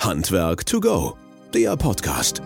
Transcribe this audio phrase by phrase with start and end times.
[0.00, 1.14] Handwerk to go,
[1.52, 2.40] der Podcast.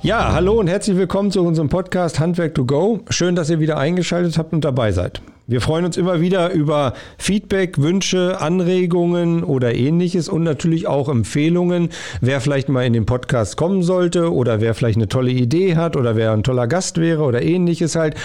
[0.00, 3.00] Ja, hallo und herzlich willkommen zu unserem Podcast Handwerk to go.
[3.10, 5.20] Schön, dass ihr wieder eingeschaltet habt und dabei seid.
[5.48, 11.90] Wir freuen uns immer wieder über Feedback, Wünsche, Anregungen oder ähnliches und natürlich auch Empfehlungen,
[12.20, 15.94] wer vielleicht mal in den Podcast kommen sollte oder wer vielleicht eine tolle Idee hat
[15.94, 18.16] oder wer ein toller Gast wäre oder ähnliches halt.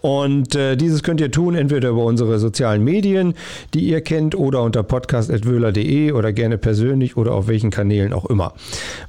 [0.00, 3.34] Und äh, dieses könnt ihr tun entweder über unsere sozialen Medien,
[3.74, 8.54] die ihr kennt, oder unter podcast.wöhler.de oder gerne persönlich oder auf welchen Kanälen auch immer.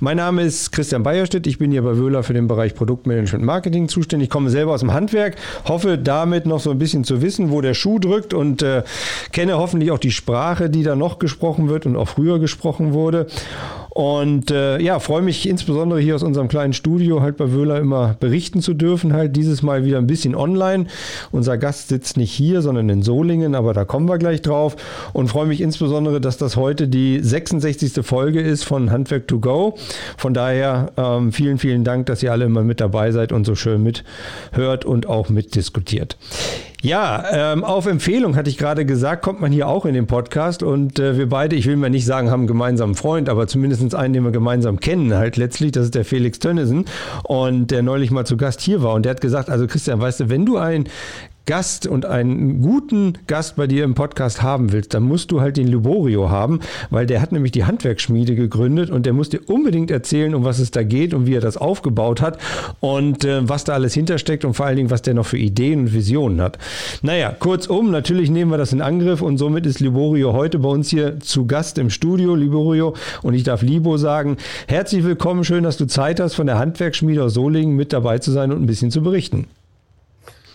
[0.01, 1.47] Mein Name ist Christian Beierstedt.
[1.47, 4.25] Ich bin hier bei Wöhler für den Bereich Produktmanagement Marketing zuständig.
[4.25, 7.60] Ich komme selber aus dem Handwerk, hoffe damit noch so ein bisschen zu wissen, wo
[7.61, 8.83] der Schuh drückt und äh,
[9.31, 13.27] kenne hoffentlich auch die Sprache, die da noch gesprochen wird und auch früher gesprochen wurde.
[13.93, 18.15] Und äh, ja, freue mich insbesondere hier aus unserem kleinen Studio halt bei Wöhler immer
[18.21, 19.11] berichten zu dürfen.
[19.11, 20.85] Halt dieses Mal wieder ein bisschen online.
[21.31, 24.77] Unser Gast sitzt nicht hier, sondern in Solingen, aber da kommen wir gleich drauf.
[25.11, 28.05] Und freue mich insbesondere, dass das heute die 66.
[28.05, 29.75] Folge ist von Handwerk to Go.
[30.15, 33.55] Von daher ähm, vielen, vielen Dank, dass ihr alle immer mit dabei seid und so
[33.55, 36.15] schön mithört und auch mitdiskutiert.
[36.83, 40.63] Ja, ähm, auf Empfehlung hatte ich gerade gesagt, kommt man hier auch in den Podcast
[40.63, 43.80] und äh, wir beide, ich will mal nicht sagen, haben einen gemeinsamen Freund, aber zumindest
[43.95, 46.85] einen, den wir gemeinsam kennen, halt letztlich, das ist der Felix Tönnissen.
[47.23, 50.21] Und der neulich mal zu Gast hier war und der hat gesagt, also Christian, weißt
[50.21, 50.85] du, wenn du ein
[51.51, 55.57] Gast und einen guten Gast bei dir im Podcast haben willst, dann musst du halt
[55.57, 59.91] den Liborio haben, weil der hat nämlich die Handwerksschmiede gegründet und der muss dir unbedingt
[59.91, 62.37] erzählen, um was es da geht und wie er das aufgebaut hat
[62.79, 65.81] und äh, was da alles hintersteckt und vor allen Dingen, was der noch für Ideen
[65.81, 66.57] und Visionen hat.
[67.01, 70.89] Naja, kurzum, natürlich nehmen wir das in Angriff und somit ist Liborio heute bei uns
[70.89, 74.37] hier zu Gast im Studio, Liborio, und ich darf Libo sagen,
[74.69, 78.31] herzlich willkommen, schön, dass du Zeit hast, von der Handwerksschmiede aus Solingen mit dabei zu
[78.31, 79.47] sein und ein bisschen zu berichten.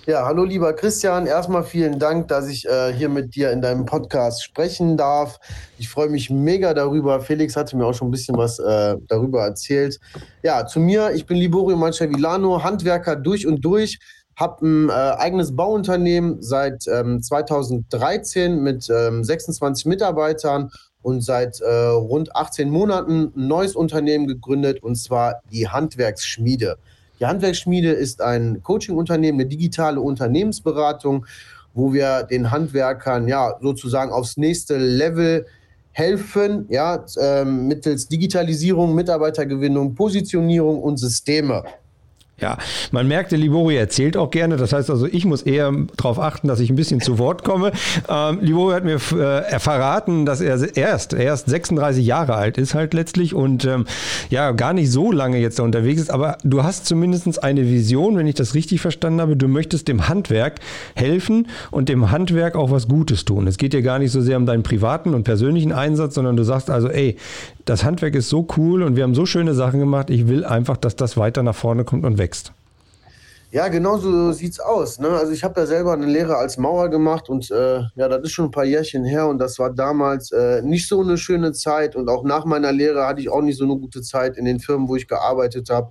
[0.07, 1.27] Ja, hallo lieber Christian.
[1.27, 5.41] Erstmal vielen Dank, dass ich äh, hier mit dir in deinem Podcast sprechen darf.
[5.79, 7.21] Ich freue mich mega darüber.
[7.21, 9.99] Felix hatte mir auch schon ein bisschen was äh, darüber erzählt.
[10.45, 13.99] Ja, zu mir, ich bin Liborio Manchavilano, Handwerker durch und durch,
[14.37, 20.71] habe ein äh, eigenes Bauunternehmen seit ähm, 2013 mit ähm, 26 Mitarbeitern
[21.03, 26.77] und seit äh, rund 18 Monaten ein neues Unternehmen gegründet und zwar die Handwerksschmiede.
[27.21, 31.27] Die Handwerksschmiede ist ein Coaching-Unternehmen, eine digitale Unternehmensberatung,
[31.75, 35.47] wo wir den Handwerkern ja sozusagen aufs nächste Level
[35.93, 41.65] helfen, ja, ähm, mittels Digitalisierung, Mitarbeitergewinnung, Positionierung und Systeme.
[42.39, 42.59] Ja,
[42.91, 44.59] man merkt, der Libori erzählt auch gerne.
[44.59, 47.73] Das heißt also, ich muss eher darauf achten, dass ich ein bisschen zu Wort komme.
[48.11, 52.93] Ähm, Libori hat mir äh, verraten, dass er erst, erst 36 Jahre alt ist halt
[52.93, 53.87] letztlich und ähm,
[54.29, 56.11] ja, gar nicht so lange jetzt da unterwegs ist.
[56.11, 59.35] Aber du hast zumindest eine Vision, wenn ich das richtig verstanden habe.
[59.35, 60.61] Du möchtest dem Handwerk
[60.95, 63.47] helfen und dem Handwerk auch was Gutes tun.
[63.47, 66.43] Es geht dir gar nicht so sehr um deinen privaten und persönlichen Einsatz, sondern du
[66.43, 67.17] sagst also, ey,
[67.67, 70.09] das Handwerk ist so cool und wir haben so schöne Sachen gemacht.
[70.09, 72.53] Ich will einfach, dass das weiter nach vorne kommt und wächst.
[73.51, 74.99] Ja, genau so sieht's aus.
[74.99, 75.09] Ne?
[75.09, 78.33] Also ich habe ja selber eine Lehre als Mauer gemacht und äh, ja, das ist
[78.33, 81.97] schon ein paar Jährchen her und das war damals äh, nicht so eine schöne Zeit
[81.97, 84.61] und auch nach meiner Lehre hatte ich auch nicht so eine gute Zeit in den
[84.61, 85.91] Firmen, wo ich gearbeitet habe.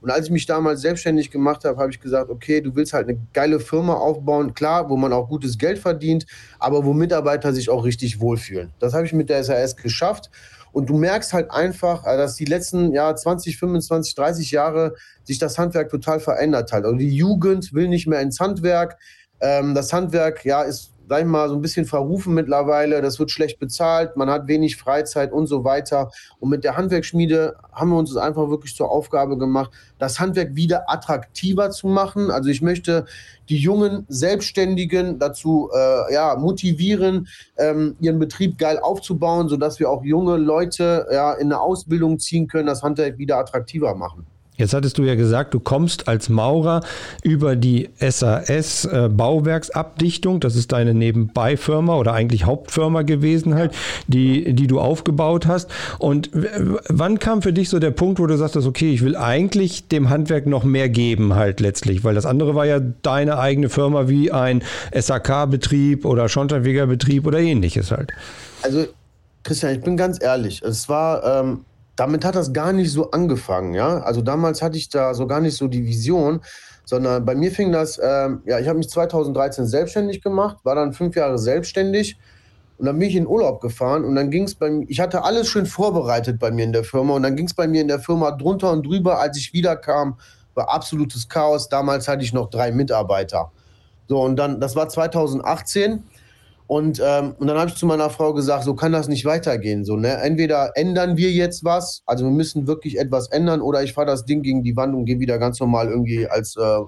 [0.00, 3.08] Und als ich mich damals selbstständig gemacht habe, habe ich gesagt, okay, du willst halt
[3.08, 6.26] eine geile Firma aufbauen, klar, wo man auch gutes Geld verdient,
[6.58, 8.72] aber wo Mitarbeiter sich auch richtig wohlfühlen.
[8.78, 10.30] Das habe ich mit der SAS geschafft
[10.76, 14.94] und du merkst halt einfach, äh, dass die letzten ja, 20, 25, 30 Jahre
[15.24, 16.84] sich das Handwerk total verändert hat.
[16.84, 18.98] Also die Jugend will nicht mehr ins Handwerk.
[19.40, 23.00] Ähm, das Handwerk ja, ist sag ich mal, so ein bisschen verrufen mittlerweile.
[23.02, 26.10] Das wird schlecht bezahlt, man hat wenig Freizeit und so weiter.
[26.40, 30.54] Und mit der Handwerksschmiede haben wir uns das einfach wirklich zur Aufgabe gemacht, das Handwerk
[30.54, 32.30] wieder attraktiver zu machen.
[32.30, 33.06] Also ich möchte
[33.48, 40.04] die jungen Selbstständigen dazu äh, ja, motivieren, ähm, ihren Betrieb geil aufzubauen, sodass wir auch
[40.04, 44.26] junge Leute ja, in eine Ausbildung ziehen können, das Handwerk wieder attraktiver machen.
[44.56, 46.80] Jetzt hattest du ja gesagt, du kommst als Maurer
[47.22, 50.40] über die SAS äh, Bauwerksabdichtung.
[50.40, 53.72] Das ist deine Nebenbeifirma oder eigentlich Hauptfirma gewesen halt,
[54.06, 55.70] die, die du aufgebaut hast.
[55.98, 56.30] Und
[56.88, 60.08] wann kam für dich so der Punkt, wo du sagst, okay, ich will eigentlich dem
[60.08, 62.02] Handwerk noch mehr geben halt letztlich?
[62.04, 64.62] Weil das andere war ja deine eigene Firma wie ein
[64.94, 68.12] SAK-Betrieb oder Schornsteinfeger-Betrieb oder ähnliches halt.
[68.62, 68.86] Also
[69.42, 70.62] Christian, ich bin ganz ehrlich.
[70.62, 71.40] Es war...
[71.40, 71.64] Ähm
[71.96, 73.98] damit hat das gar nicht so angefangen, ja.
[74.00, 76.40] Also damals hatte ich da so gar nicht so die Vision,
[76.84, 80.92] sondern bei mir fing das, ähm, ja, ich habe mich 2013 selbstständig gemacht, war dann
[80.92, 82.18] fünf Jahre selbstständig
[82.78, 85.24] und dann bin ich in Urlaub gefahren und dann ging es bei mir, ich hatte
[85.24, 87.88] alles schön vorbereitet bei mir in der Firma und dann ging es bei mir in
[87.88, 90.18] der Firma drunter und drüber, als ich wiederkam,
[90.54, 91.68] war absolutes Chaos.
[91.68, 93.50] Damals hatte ich noch drei Mitarbeiter.
[94.08, 96.02] So, und dann, das war 2018
[96.66, 99.84] Und, ähm, und dann habe ich zu meiner Frau gesagt, so kann das nicht weitergehen.
[99.84, 100.16] So, ne?
[100.16, 104.24] Entweder ändern wir jetzt was, also wir müssen wirklich etwas ändern, oder ich fahre das
[104.24, 106.78] Ding gegen die Wand und gehe wieder ganz normal irgendwie als äh,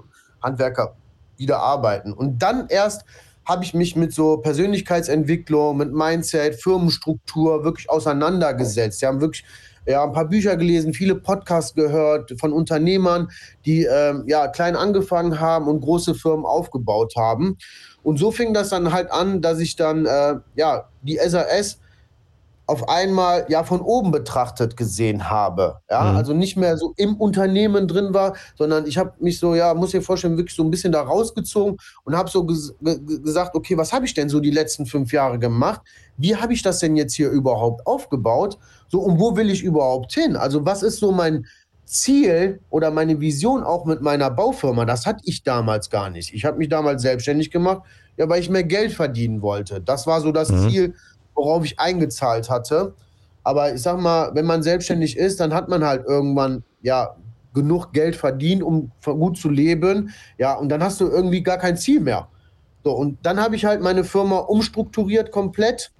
[0.43, 0.95] Handwerker
[1.37, 2.11] wieder arbeiten.
[2.11, 3.05] Und dann erst
[3.45, 9.01] habe ich mich mit so Persönlichkeitsentwicklung, mit Mindset, Firmenstruktur wirklich auseinandergesetzt.
[9.01, 9.43] Wir haben wirklich
[9.87, 13.29] ja, ein paar Bücher gelesen, viele Podcasts gehört von Unternehmern,
[13.65, 17.57] die ähm, ja klein angefangen haben und große Firmen aufgebaut haben.
[18.03, 21.79] Und so fing das dann halt an, dass ich dann äh, ja die SAS
[22.69, 25.79] auf einmal ja von oben betrachtet gesehen habe.
[25.89, 26.17] Ja, mhm.
[26.17, 29.89] also nicht mehr so im Unternehmen drin war, sondern ich habe mich so, ja, muss
[29.89, 33.91] dir vorstellen, wirklich so ein bisschen da rausgezogen und habe so ges gesagt, okay, was
[33.91, 35.81] habe ich denn so die letzten fünf Jahre gemacht?
[36.17, 38.59] Wie habe ich das denn jetzt hier überhaupt aufgebaut?
[38.87, 40.35] So, und wo will ich überhaupt hin?
[40.35, 41.47] Also, was ist so mein
[41.89, 44.85] Ziel oder meine Vision auch mit meiner Baufirma?
[44.85, 46.33] Das hatte ich damals gar nicht.
[46.35, 47.81] Ich habe mich damals selbstständig gemacht,
[48.15, 49.81] ja, weil ich mehr Geld verdienen wollte.
[49.81, 50.69] Das war so das mhm.
[50.69, 50.93] Ziel,
[51.33, 52.93] worauf ich eingezahlt hatte.
[53.43, 57.15] Aber ich sag mal, wenn man selbstständig ist, dann hat man halt irgendwann ja
[57.55, 60.11] genug Geld verdient, um gut zu leben.
[60.37, 62.27] Ja, und dann hast du irgendwie gar kein Ziel mehr.
[62.83, 65.91] So, und dann habe ich halt meine Firma umstrukturiert komplett.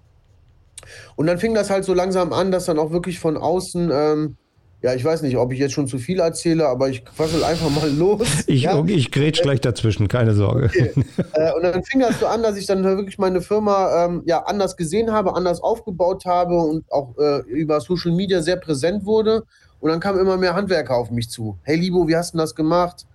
[1.16, 4.38] Und dann fing das halt so langsam an, dass dann auch wirklich von außen ähm,
[4.82, 7.70] ja, ich weiß nicht, ob ich jetzt schon zu viel erzähle, aber ich quassel einfach
[7.70, 8.28] mal los.
[8.48, 8.82] Ich, ja?
[8.86, 10.66] ich grätsch gleich dazwischen, keine Sorge.
[10.66, 10.92] Okay.
[11.34, 14.44] äh, und dann fing das so an, dass ich dann wirklich meine Firma ähm, ja,
[14.44, 19.44] anders gesehen habe, anders aufgebaut habe und auch äh, über Social Media sehr präsent wurde.
[19.82, 21.58] Und dann kamen immer mehr Handwerker auf mich zu.
[21.64, 23.06] Hey Libo, wie hast du das gemacht?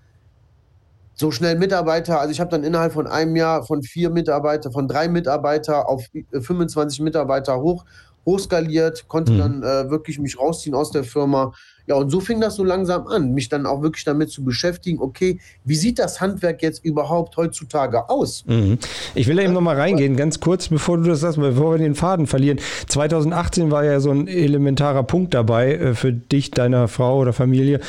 [1.15, 2.21] So schnell Mitarbeiter.
[2.21, 6.05] Also ich habe dann innerhalb von einem Jahr von vier Mitarbeiter, von drei Mitarbeiter auf
[6.33, 7.85] 25 Mitarbeiter hoch
[8.27, 9.39] hochskaliert, konnte mhm.
[9.39, 11.53] dann äh, wirklich mich rausziehen aus der Firma.
[11.87, 15.01] Ja, und so fing das so langsam an, mich dann auch wirklich damit zu beschäftigen,
[15.01, 18.45] okay, wie sieht das Handwerk jetzt überhaupt heutzutage aus?
[18.47, 18.79] Mhm.
[19.15, 21.95] Ich will da eben nochmal reingehen, ganz kurz, bevor du das sagst, bevor wir den
[21.95, 22.59] Faden verlieren.
[22.89, 27.81] 2018 war ja so ein elementarer Punkt dabei äh, für dich, deiner Frau oder Familie.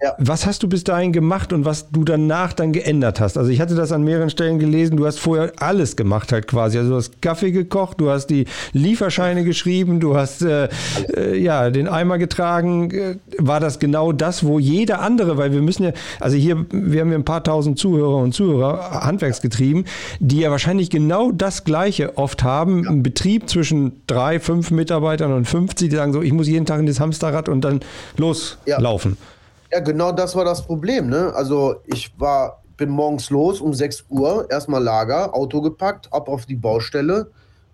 [0.00, 0.14] Ja.
[0.18, 3.36] Was hast du bis dahin gemacht und was du danach dann geändert hast?
[3.36, 6.78] Also ich hatte das an mehreren Stellen gelesen, du hast vorher alles gemacht halt quasi.
[6.78, 10.68] Also du hast Kaffee gekocht, du hast die Lieferscheine geschrieben, du hast äh,
[11.16, 12.92] äh, ja den Eimer getragen.
[12.92, 17.00] Äh, war das genau das, wo jeder andere, weil wir müssen ja, also hier, wir
[17.00, 19.84] haben ja ein paar tausend Zuhörer und Zuhörer, handwerksgetrieben,
[20.20, 22.84] die ja wahrscheinlich genau das Gleiche oft haben.
[22.84, 22.90] Ja.
[22.90, 26.78] Ein Betrieb zwischen drei, fünf Mitarbeitern und 50, die sagen so, ich muss jeden Tag
[26.78, 27.80] in das Hamsterrad und dann
[28.16, 29.16] loslaufen.
[29.20, 29.37] Ja.
[29.70, 31.08] Ja, genau das war das Problem.
[31.08, 31.32] Ne?
[31.34, 36.46] Also ich war, bin morgens los um 6 Uhr, erstmal Lager, Auto gepackt, ab auf
[36.46, 37.30] die Baustelle,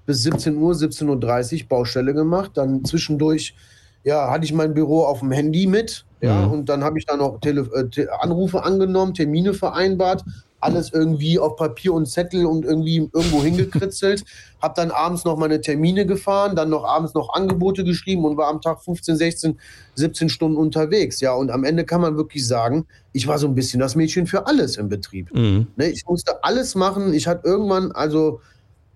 [0.06, 2.52] bis 17 Uhr, 17.30 Uhr Baustelle gemacht.
[2.54, 3.54] Dann zwischendurch
[4.04, 6.04] ja, hatte ich mein Büro auf dem Handy mit.
[6.20, 6.52] Ja, mhm.
[6.52, 10.24] und dann habe ich da noch Tele äh, Anrufe angenommen, Termine vereinbart,
[10.60, 14.24] alles irgendwie auf Papier und Zettel und irgendwie irgendwo hingekritzelt.
[14.62, 18.48] habe dann abends noch meine Termine gefahren, dann noch abends noch Angebote geschrieben und war
[18.48, 19.60] am Tag 15, 16,
[19.96, 21.20] 17 Stunden unterwegs.
[21.20, 24.26] Ja, und am Ende kann man wirklich sagen, ich war so ein bisschen das Mädchen
[24.26, 25.34] für alles im Betrieb.
[25.34, 25.66] Mhm.
[25.76, 27.12] Ne, ich musste alles machen.
[27.12, 28.40] Ich hatte irgendwann, also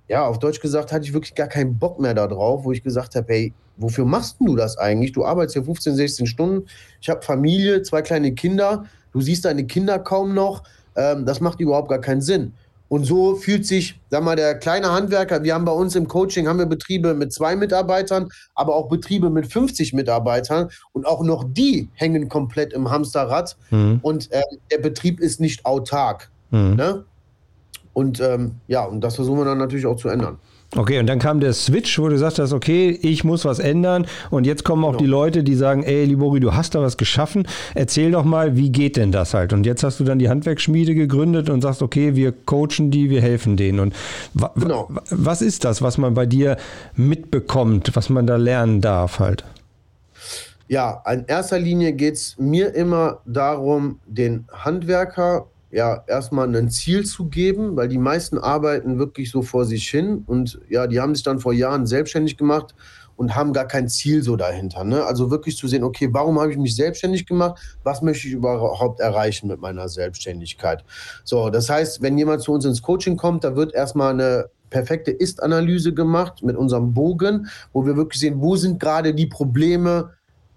[0.09, 3.15] ja, auf Deutsch gesagt, hatte ich wirklich gar keinen Bock mehr darauf, wo ich gesagt
[3.15, 5.13] habe, hey, wofür machst du das eigentlich?
[5.13, 6.67] Du arbeitest ja 15, 16 Stunden.
[7.01, 8.87] Ich habe Familie, zwei kleine Kinder.
[9.13, 10.63] Du siehst deine Kinder kaum noch.
[10.97, 12.53] Ähm, das macht überhaupt gar keinen Sinn.
[12.89, 16.49] Und so fühlt sich, sag mal, der kleine Handwerker, wir haben bei uns im Coaching,
[16.49, 21.45] haben wir Betriebe mit zwei Mitarbeitern, aber auch Betriebe mit 50 Mitarbeitern und auch noch
[21.47, 23.99] die hängen komplett im Hamsterrad mhm.
[24.01, 24.41] und äh,
[24.71, 26.31] der Betrieb ist nicht autark.
[26.51, 26.77] Mhm.
[26.77, 27.05] Ne?
[27.99, 30.39] Und ähm, ja, und das versuchen wir dann natürlich auch zu ändern.
[30.77, 34.07] Okay, und dann kam der Switch, wo du gesagt hast, okay, ich muss was ändern.
[34.31, 35.01] Und jetzt kommen auch genau.
[35.01, 37.49] die Leute, die sagen, ey, Libori, du hast da was geschaffen.
[37.75, 39.53] Erzähl doch mal, wie geht denn das halt?
[39.53, 43.21] Und jetzt hast du dann die Handwerksschmiede gegründet und sagst, okay, wir coachen die, wir
[43.21, 43.81] helfen denen.
[43.81, 43.97] Und
[44.35, 44.89] wa genau.
[45.11, 46.57] was ist das, was man bei dir
[46.95, 49.43] mitbekommt, was man da lernen darf halt?
[50.69, 57.05] Ja, in erster Linie geht es mir immer darum, den Handwerker ja, erstmal ein Ziel
[57.05, 61.15] zu geben, weil die meisten arbeiten wirklich so vor sich hin und ja, die haben
[61.15, 62.75] sich dann vor Jahren selbstständig gemacht
[63.17, 64.85] und haben gar kein Ziel so dahinter.
[64.85, 65.05] Ne?
[65.05, 67.61] Also wirklich zu sehen, okay, warum habe ich mich selbstständig gemacht?
[67.83, 70.85] Was möchte ich überhaupt erreichen mit meiner Selbstständigkeit?
[71.25, 75.11] So, das heißt, wenn jemand zu uns ins Coaching kommt, da wird erstmal eine perfekte
[75.11, 80.11] Ist-Analyse gemacht mit unserem Bogen, wo wir wirklich sehen, wo sind gerade die Probleme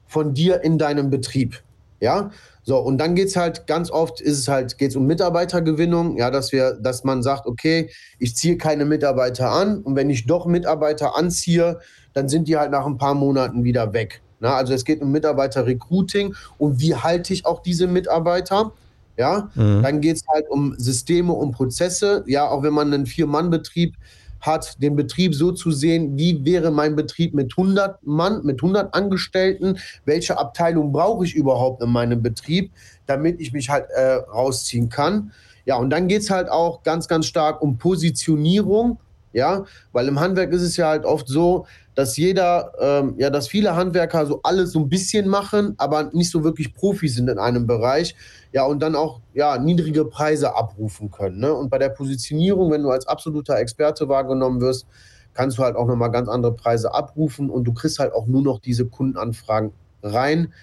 [0.05, 1.63] von dir in deinem Betrieb.
[1.99, 2.29] Ja,
[2.63, 6.17] so, und dann geht es halt ganz oft, ist es halt, geht es um Mitarbeitergewinnung,
[6.17, 7.89] ja, dass wir, dass man sagt, okay,
[8.19, 11.79] ich ziehe keine Mitarbeiter an und wenn ich doch Mitarbeiter anziehe,
[12.13, 14.21] dann sind die halt nach ein paar Monaten wieder weg.
[14.39, 18.71] Na, also es geht um Mitarbeiter-Recruiting und wie halte ich auch diese Mitarbeiter?
[19.17, 19.83] Ja, mhm.
[19.83, 22.23] dann geht es halt um Systeme und Prozesse.
[22.25, 23.95] Ja, auch wenn man einen Vier-Mann-Betrieb
[24.41, 28.93] hat, den Betrieb so zu sehen, wie wäre mein Betrieb mit 100 Mann, mit 100
[28.93, 32.71] Angestellten, welche Abteilung brauche ich überhaupt in meinem Betrieb,
[33.05, 35.31] damit ich mich halt äh, rausziehen kann.
[35.65, 38.99] Ja, und dann geht es halt auch ganz, ganz stark um Positionierung,
[39.33, 43.47] ja, weil im Handwerk ist es ja halt oft so, dass jeder, ähm, ja, dass
[43.47, 47.37] viele Handwerker so alles so ein bisschen machen, aber nicht so wirklich Profi sind in
[47.37, 48.15] einem Bereich,
[48.53, 51.53] ja, und dann auch, ja, niedrige Preise abrufen können, ne?
[51.53, 54.85] Und bei der Positionierung, wenn du als absoluter Experte wahrgenommen wirst,
[55.33, 58.41] kannst du halt auch nochmal ganz andere Preise abrufen und du kriegst halt auch nur
[58.41, 59.71] noch diese Kundenanfragen
[60.03, 60.53] rein,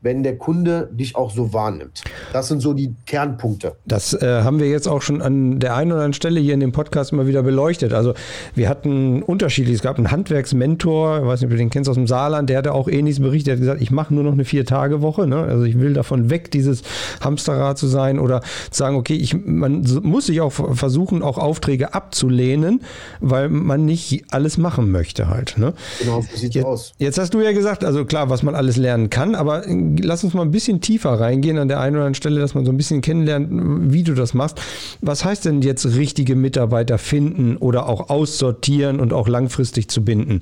[0.00, 2.02] wenn der Kunde dich auch so wahrnimmt.
[2.32, 3.76] Das sind so die Kernpunkte.
[3.86, 6.60] Das äh, haben wir jetzt auch schon an der einen oder anderen Stelle hier in
[6.60, 7.92] dem Podcast immer wieder beleuchtet.
[7.92, 8.14] Also
[8.54, 9.76] wir hatten unterschiedlich.
[9.76, 12.58] Es gab einen Handwerksmentor, ich weiß nicht, ob du den kennst aus dem Saarland, der
[12.58, 13.46] hatte auch ähnliches berichtet.
[13.46, 15.26] Der hat gesagt, ich mache nur noch eine Vier-Tage-Woche.
[15.26, 15.38] Ne?
[15.38, 16.82] Also ich will davon weg, dieses
[17.20, 21.94] Hamsterrad zu sein oder zu sagen, okay, ich, man muss sich auch versuchen, auch Aufträge
[21.94, 22.82] abzulehnen,
[23.20, 25.58] weil man nicht alles machen möchte halt.
[25.58, 25.72] Ne?
[26.00, 26.92] Genau, so sieht aus.
[26.98, 29.64] Jetzt hast du ja gesagt, also klar, was man alles lernen kann, aber
[30.00, 32.64] lass uns mal ein bisschen tiefer reingehen an der einen oder anderen Stelle, dass man
[32.64, 33.48] so ein bisschen kennenlernt,
[33.92, 34.60] wie du das machst.
[35.00, 40.40] Was heißt denn jetzt richtige Mitarbeiter finden oder auch aussortieren und auch langfristig zu binden?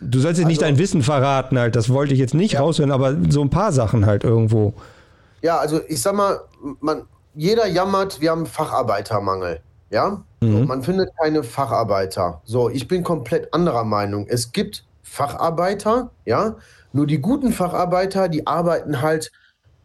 [0.00, 2.60] Du sollst jetzt also, nicht dein Wissen verraten, halt, das wollte ich jetzt nicht ja.
[2.60, 4.74] raushören, aber so ein paar Sachen halt irgendwo.
[5.42, 6.40] Ja, also ich sag mal,
[6.80, 7.02] man,
[7.34, 9.60] jeder jammert, wir haben Facharbeitermangel.
[9.90, 10.66] Ja, mhm.
[10.66, 12.42] man findet keine Facharbeiter.
[12.44, 14.26] So, ich bin komplett anderer Meinung.
[14.28, 16.56] Es gibt Facharbeiter, ja,
[16.92, 19.30] nur die guten Facharbeiter, die arbeiten halt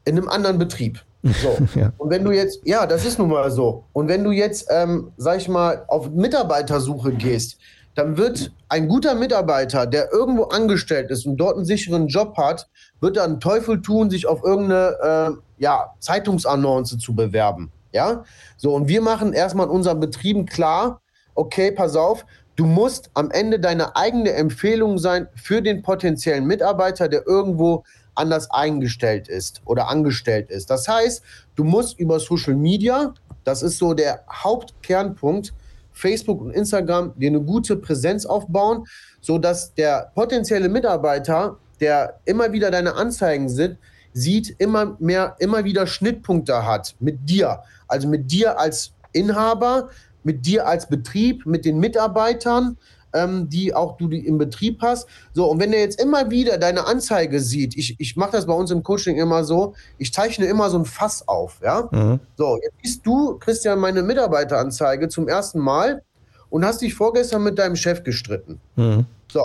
[0.06, 1.04] in einem anderen Betrieb.
[1.24, 1.58] So.
[1.80, 1.92] ja.
[1.98, 3.86] Und wenn du jetzt, ja, das ist nun mal so.
[3.94, 7.58] Und wenn du jetzt, ähm, sag ich mal, auf Mitarbeitersuche gehst,
[7.96, 12.68] dann wird ein guter Mitarbeiter, der irgendwo angestellt ist und dort einen sicheren Job hat,
[13.02, 17.72] wird dann Teufel tun, sich auf irgendeine äh, ja, Zeitungsannonce zu bewerben.
[17.92, 18.24] Ja,
[18.58, 21.02] so und wir machen erstmal in unseren Betrieben klar,
[21.36, 27.08] okay, pass auf, Du musst am Ende deine eigene Empfehlung sein für den potenziellen Mitarbeiter,
[27.08, 27.84] der irgendwo
[28.16, 30.70] anders eingestellt ist oder angestellt ist.
[30.70, 31.24] Das heißt,
[31.56, 35.54] du musst über Social Media, das ist so der Hauptkernpunkt,
[35.92, 38.86] Facebook und Instagram, dir eine gute Präsenz aufbauen,
[39.22, 43.78] sodass der potenzielle Mitarbeiter, der immer wieder deine Anzeigen sieht,
[44.14, 47.64] sieht, immer mehr, immer wieder Schnittpunkte hat mit dir.
[47.88, 49.90] Also mit dir als Inhaber,
[50.24, 52.78] mit dir als Betrieb, mit den Mitarbeitern,
[53.14, 55.08] ähm, die auch du im Betrieb hast.
[55.34, 58.54] So, und wenn er jetzt immer wieder deine Anzeige sieht, ich, ich mache das bei
[58.54, 61.88] uns im Coaching immer so, ich zeichne immer so ein Fass auf, ja.
[61.92, 62.20] Mhm.
[62.38, 66.02] So, jetzt siehst du, Christian, meine Mitarbeiteranzeige zum ersten Mal
[66.50, 68.60] und hast dich vorgestern mit deinem Chef gestritten.
[68.76, 69.06] Mhm.
[69.32, 69.44] So.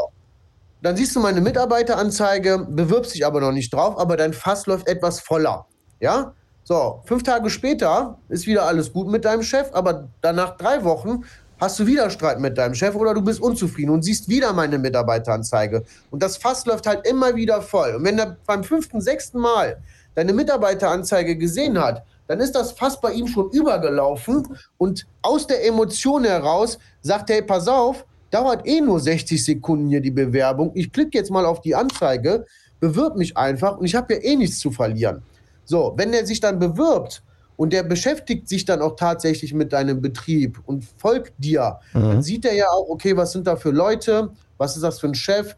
[0.80, 4.86] Dann siehst du meine Mitarbeiteranzeige, bewirbst dich aber noch nicht drauf, aber dein Fass läuft
[4.86, 5.66] etwas voller.
[5.98, 6.34] Ja?
[6.68, 11.24] So, fünf Tage später ist wieder alles gut mit deinem Chef, aber danach drei Wochen
[11.58, 14.76] hast du wieder Streit mit deinem Chef oder du bist unzufrieden und siehst wieder meine
[14.76, 15.84] Mitarbeiteranzeige.
[16.10, 17.94] Und das Fass läuft halt immer wieder voll.
[17.94, 19.78] Und wenn er beim fünften, sechsten Mal
[20.14, 24.46] deine Mitarbeiteranzeige gesehen hat, dann ist das Fass bei ihm schon übergelaufen
[24.76, 29.88] und aus der Emotion heraus sagt er, hey, pass auf, dauert eh nur 60 Sekunden
[29.88, 30.72] hier die Bewerbung.
[30.74, 32.44] Ich klicke jetzt mal auf die Anzeige,
[32.78, 35.22] bewirb mich einfach und ich habe ja eh nichts zu verlieren.
[35.68, 37.22] So, wenn der sich dann bewirbt
[37.56, 42.00] und der beschäftigt sich dann auch tatsächlich mit deinem Betrieb und folgt dir, mhm.
[42.00, 45.08] dann sieht er ja auch, okay, was sind da für Leute, was ist das für
[45.08, 45.56] ein Chef,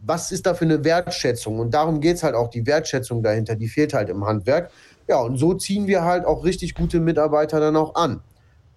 [0.00, 1.58] was ist da für eine Wertschätzung?
[1.58, 4.70] Und darum geht es halt auch, die Wertschätzung dahinter, die fehlt halt im Handwerk.
[5.08, 8.22] Ja, und so ziehen wir halt auch richtig gute Mitarbeiter dann auch an.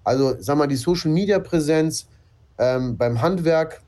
[0.03, 2.09] Also, sag mal, die Social Media Präsenz
[2.57, 3.81] ähm, beim Handwerk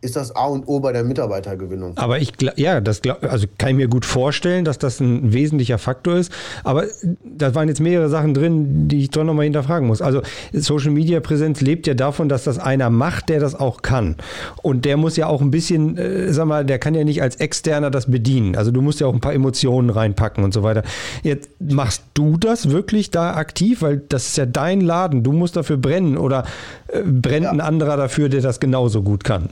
[0.00, 1.96] ist das A und O bei der Mitarbeitergewinnung.
[1.96, 5.78] Aber ich ja, das glaub, also kann ich mir gut vorstellen, dass das ein wesentlicher
[5.78, 6.32] Faktor ist.
[6.62, 6.84] Aber
[7.24, 10.00] da waren jetzt mehrere Sachen drin, die ich doch nochmal hinterfragen muss.
[10.00, 14.16] Also Social Media Präsenz lebt ja davon, dass das einer macht, der das auch kann.
[14.62, 17.36] Und der muss ja auch ein bisschen, äh, sag mal, der kann ja nicht als
[17.36, 18.54] Externer das bedienen.
[18.54, 20.84] Also du musst ja auch ein paar Emotionen reinpacken und so weiter.
[21.24, 25.24] Jetzt machst du das wirklich da aktiv, weil das ist ja dein Laden.
[25.24, 26.44] Du musst dafür brennen oder
[26.86, 27.50] äh, brennt ja.
[27.50, 29.48] ein anderer dafür, der das genauso gut kann.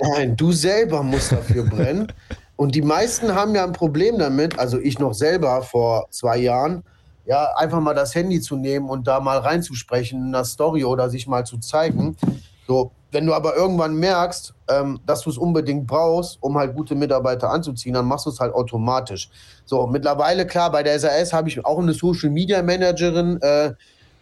[0.00, 2.12] Nein, du selber musst dafür brennen.
[2.56, 6.84] Und die meisten haben ja ein Problem damit, also ich noch selber vor zwei Jahren,
[7.26, 11.08] ja, einfach mal das Handy zu nehmen und da mal reinzusprechen in der Story oder
[11.08, 12.16] sich mal zu zeigen.
[12.66, 16.94] So, wenn du aber irgendwann merkst, ähm, dass du es unbedingt brauchst, um halt gute
[16.94, 19.30] Mitarbeiter anzuziehen, dann machst du es halt automatisch.
[19.64, 23.72] So, mittlerweile, klar, bei der SAS habe ich auch eine Social Media Managerin, äh,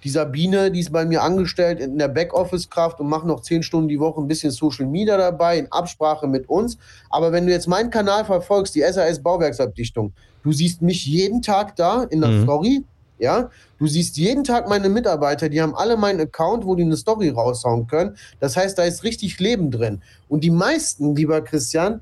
[0.04, 3.88] die Sabine, die ist bei mir angestellt in der Backoffice-Kraft und macht noch zehn Stunden
[3.88, 6.76] die Woche ein bisschen Social Media dabei, in Absprache mit uns.
[7.10, 11.76] Aber wenn du jetzt meinen Kanal verfolgst, die SAS Bauwerksabdichtung, du siehst mich jeden Tag
[11.76, 12.42] da in der mhm.
[12.42, 12.84] Story,
[13.18, 16.96] Ja, du siehst jeden Tag meine Mitarbeiter, die haben alle meinen Account, wo die eine
[16.96, 18.16] Story raushauen können.
[18.40, 20.02] Das heißt, da ist richtig Leben drin.
[20.28, 22.00] Und die meisten, lieber Christian,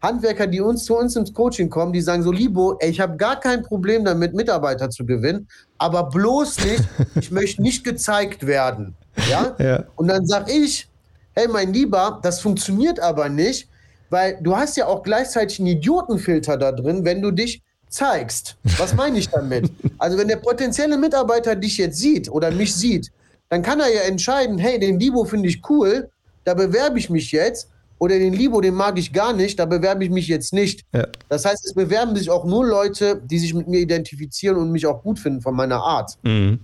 [0.00, 3.16] Handwerker, die uns zu uns ins Coaching kommen, die sagen so, Libo, ey, ich habe
[3.16, 6.84] gar kein Problem damit, Mitarbeiter zu gewinnen, aber bloß nicht,
[7.20, 8.94] ich möchte nicht gezeigt werden.
[9.28, 9.56] Ja?
[9.58, 9.84] ja.
[9.96, 10.88] Und dann sage ich,
[11.34, 13.68] hey, mein Lieber, das funktioniert aber nicht,
[14.10, 18.56] weil du hast ja auch gleichzeitig einen Idiotenfilter da drin, wenn du dich zeigst.
[18.76, 19.70] Was meine ich damit?
[20.00, 23.10] Also wenn der potenzielle Mitarbeiter dich jetzt sieht oder mich sieht,
[23.48, 26.08] dann kann er ja entscheiden, hey, den Libo finde ich cool,
[26.44, 27.68] da bewerbe ich mich jetzt.
[27.98, 30.84] Oder den Libo, den mag ich gar nicht, da bewerbe ich mich jetzt nicht.
[30.92, 31.06] Ja.
[31.28, 34.86] Das heißt, es bewerben sich auch nur Leute, die sich mit mir identifizieren und mich
[34.86, 36.16] auch gut finden von meiner Art.
[36.22, 36.60] Mhm.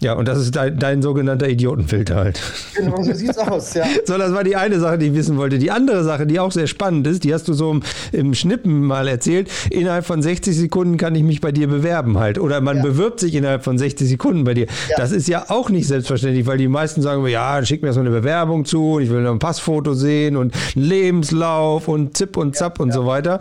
[0.00, 2.40] Ja, und das ist dein, dein, sogenannter Idiotenfilter halt.
[2.74, 3.84] Genau, so sieht's aus, ja.
[4.04, 5.58] So, das war die eine Sache, die ich wissen wollte.
[5.58, 7.82] Die andere Sache, die auch sehr spannend ist, die hast du so im,
[8.12, 9.50] im Schnippen mal erzählt.
[9.70, 12.38] Innerhalb von 60 Sekunden kann ich mich bei dir bewerben halt.
[12.38, 12.82] Oder man ja.
[12.82, 14.66] bewirbt sich innerhalb von 60 Sekunden bei dir.
[14.88, 14.96] Ja.
[14.96, 18.10] Das ist ja auch nicht selbstverständlich, weil die meisten sagen, ja, schick mir so eine
[18.10, 22.78] Bewerbung zu, ich will noch ein Passfoto sehen und einen Lebenslauf und Zip und Zap
[22.78, 23.40] ja, und so weiter.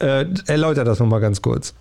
[0.00, 1.74] Äh, erläuter das nochmal ganz kurz.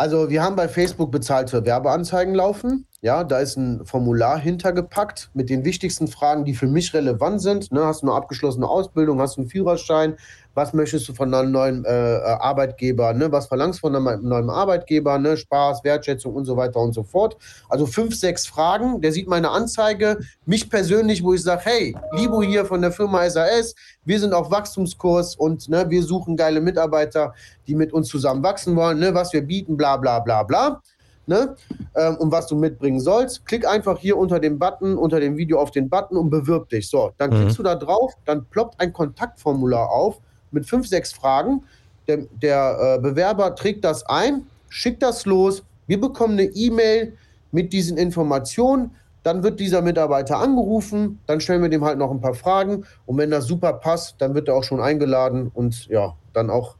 [0.00, 2.86] Also wir haben bei Facebook bezahlte Werbeanzeigen laufen.
[3.02, 7.70] Ja, da ist ein Formular hintergepackt mit den wichtigsten Fragen, die für mich relevant sind.
[7.70, 10.16] Ne, hast du eine abgeschlossene Ausbildung, hast du einen Führerschein,
[10.54, 13.30] was möchtest du von einem neuen äh, äh, Arbeitgeber, ne?
[13.30, 15.36] was verlangst du von einem neuen Arbeitgeber, ne?
[15.36, 17.36] Spaß, Wertschätzung und so weiter und so fort.
[17.68, 22.42] Also fünf, sechs Fragen, der sieht meine Anzeige, mich persönlich, wo ich sage, hey, Libo
[22.42, 27.32] hier von der Firma SAS, wir sind auf Wachstumskurs und ne, wir suchen geile Mitarbeiter,
[27.66, 29.14] die mit uns zusammen wachsen wollen, ne?
[29.14, 30.82] was wir bieten, bla bla bla bla.
[31.26, 31.54] Ne?
[31.94, 33.46] Ähm, und was du mitbringen sollst.
[33.46, 36.90] Klick einfach hier unter dem Button, unter dem Video auf den Button und bewirb dich.
[36.90, 37.34] So, dann mhm.
[37.36, 41.62] klickst du da drauf, dann ploppt ein Kontaktformular auf mit fünf, sechs Fragen.
[42.08, 45.62] Der, der äh, Bewerber trägt das ein, schickt das los.
[45.86, 47.16] Wir bekommen eine E-Mail
[47.52, 48.92] mit diesen Informationen.
[49.22, 53.18] Dann wird dieser Mitarbeiter angerufen, dann stellen wir dem halt noch ein paar Fragen und
[53.18, 56.76] wenn das super passt, dann wird er auch schon eingeladen und ja, dann auch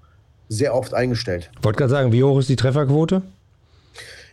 [0.48, 1.50] sehr oft eingestellt.
[1.58, 3.20] Ich wollte gerade sagen, wie hoch ist die Trefferquote?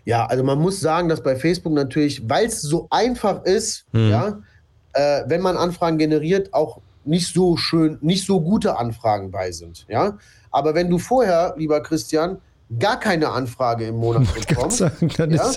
[0.05, 4.09] Ja, also man muss sagen, dass bei Facebook natürlich, weil es so einfach ist, hm.
[4.09, 4.39] ja,
[4.93, 9.85] äh, wenn man Anfragen generiert, auch nicht so schön, nicht so gute Anfragen bei sind.
[9.89, 10.17] Ja?
[10.51, 12.39] Aber wenn du vorher, lieber Christian,
[12.79, 15.51] gar keine Anfrage im Monat bekommst, sagen, ja?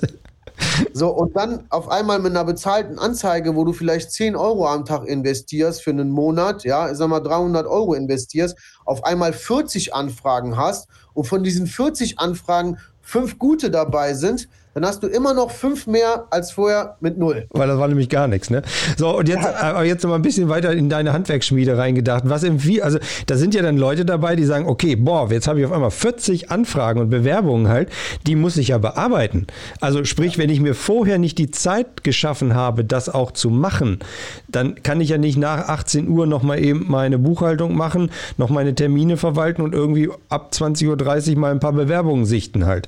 [0.92, 4.84] so und dann auf einmal mit einer bezahlten Anzeige, wo du vielleicht 10 Euro am
[4.84, 9.94] Tag investierst für einen Monat, ja, ich sag mal 300 Euro investierst, auf einmal 40
[9.94, 15.34] Anfragen hast und von diesen 40 Anfragen fünf gute dabei sind, dann hast du immer
[15.34, 17.46] noch fünf mehr als vorher mit null.
[17.50, 18.62] Weil das war nämlich gar nichts, ne?
[18.96, 22.24] So, und jetzt, aber jetzt noch mal ein bisschen weiter in deine Handwerksschmiede reingedacht.
[22.26, 25.58] Was empfiehlt, also da sind ja dann Leute dabei, die sagen, okay, boah, jetzt habe
[25.58, 27.88] ich auf einmal 40 Anfragen und Bewerbungen halt,
[28.26, 29.48] die muss ich ja bearbeiten.
[29.80, 33.98] Also sprich, wenn ich mir vorher nicht die Zeit geschaffen habe, das auch zu machen,
[34.46, 38.50] dann kann ich ja nicht nach 18 Uhr noch mal eben meine Buchhaltung machen, noch
[38.50, 42.86] meine Termine verwalten und irgendwie ab 20.30 Uhr mal ein paar Bewerbungen sichten halt.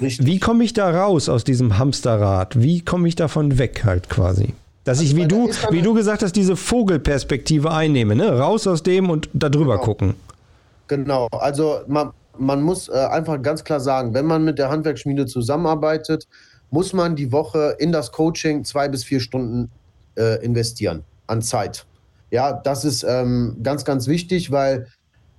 [0.00, 0.24] Richtig.
[0.24, 1.15] Wie komme ich da raus?
[1.16, 2.60] Raus aus diesem Hamsterrad?
[2.60, 4.54] Wie komme ich davon weg halt quasi?
[4.84, 8.38] Dass also ich, wie du, wie du gesagt hast, diese Vogelperspektive einnehme, ne?
[8.38, 9.84] Raus aus dem und da drüber genau.
[9.84, 10.14] gucken.
[10.88, 15.26] Genau, also man, man muss äh, einfach ganz klar sagen, wenn man mit der Handwerksschmiede
[15.26, 16.28] zusammenarbeitet,
[16.70, 19.70] muss man die Woche in das Coaching zwei bis vier Stunden
[20.16, 21.86] äh, investieren an Zeit.
[22.30, 24.86] Ja, das ist ähm, ganz, ganz wichtig, weil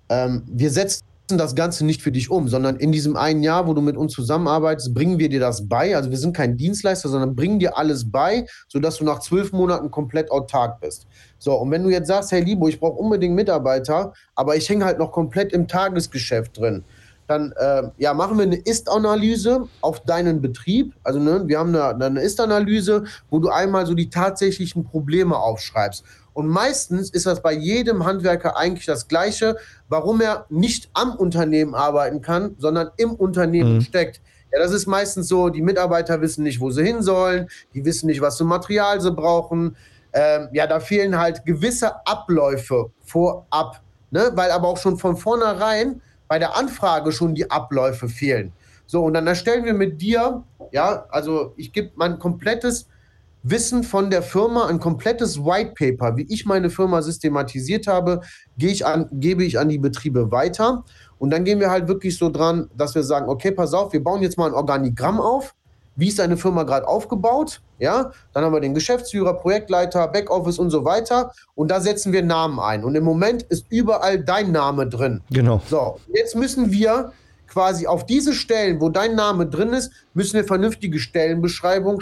[0.09, 1.03] ähm, wir setzen
[1.35, 4.13] das Ganze nicht für dich um, sondern in diesem einen Jahr, wo du mit uns
[4.13, 5.95] zusammenarbeitest, bringen wir dir das bei.
[5.95, 9.91] Also wir sind kein Dienstleister, sondern bringen dir alles bei, sodass du nach zwölf Monaten
[9.91, 11.05] komplett autark bist.
[11.37, 14.85] So, und wenn du jetzt sagst, hey Libo, ich brauche unbedingt Mitarbeiter, aber ich hänge
[14.85, 16.85] halt noch komplett im Tagesgeschäft drin,
[17.27, 20.93] dann äh, ja, machen wir eine Ist-Analyse auf deinen Betrieb.
[21.03, 26.05] Also ne, wir haben eine, eine Ist-Analyse, wo du einmal so die tatsächlichen Probleme aufschreibst.
[26.37, 29.57] Und meistens ist das bei jedem Handwerker eigentlich das Gleiche,
[29.89, 33.81] warum er nicht am Unternehmen arbeiten kann, sondern im Unternehmen mhm.
[33.81, 34.21] steckt.
[34.53, 38.05] Ja, das ist meistens so, die Mitarbeiter wissen nicht, wo sie hin sollen, die wissen
[38.05, 39.77] nicht, was für Material sie brauchen.
[40.13, 44.29] Ähm, ja, da fehlen halt gewisse Abläufe vorab, ne?
[44.35, 48.53] weil aber auch schon von vornherein bei der Anfrage schon die Abläufe fehlen.
[48.85, 52.87] So, und dann erstellen wir mit dir, ja, also ich gebe mein komplettes
[53.49, 58.21] Wissen von der Firma, ein komplettes White Paper, wie ich meine Firma systematisiert habe,
[58.57, 60.83] ich an, gebe ich an die Betriebe weiter.
[61.19, 64.03] Und dann gehen wir halt wirklich so dran, dass wir sagen, okay, pass auf, wir
[64.03, 65.55] bauen jetzt mal ein Organigramm auf.
[65.95, 67.61] Wie ist deine Firma gerade aufgebaut?
[67.79, 71.31] Ja, dann haben wir den Geschäftsführer, Projektleiter, Backoffice und so weiter.
[71.55, 72.83] Und da setzen wir Namen ein.
[72.83, 75.21] Und im Moment ist überall dein Name drin.
[75.31, 75.61] Genau.
[75.67, 77.13] So, jetzt müssen wir
[77.47, 82.01] quasi auf diese Stellen, wo dein Name drin ist, müssen wir vernünftige Stellenbeschreibung,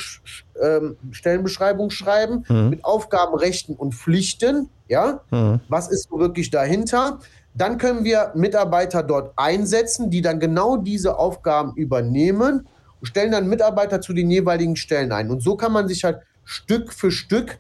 [0.61, 2.69] ähm, Stellenbeschreibung schreiben mhm.
[2.69, 4.69] mit Aufgaben, Rechten und Pflichten.
[4.87, 5.61] Ja, mhm.
[5.69, 7.19] was ist wirklich dahinter?
[7.53, 12.67] Dann können wir Mitarbeiter dort einsetzen, die dann genau diese Aufgaben übernehmen
[12.99, 15.31] und stellen dann Mitarbeiter zu den jeweiligen Stellen ein.
[15.31, 17.57] Und so kann man sich halt Stück für Stück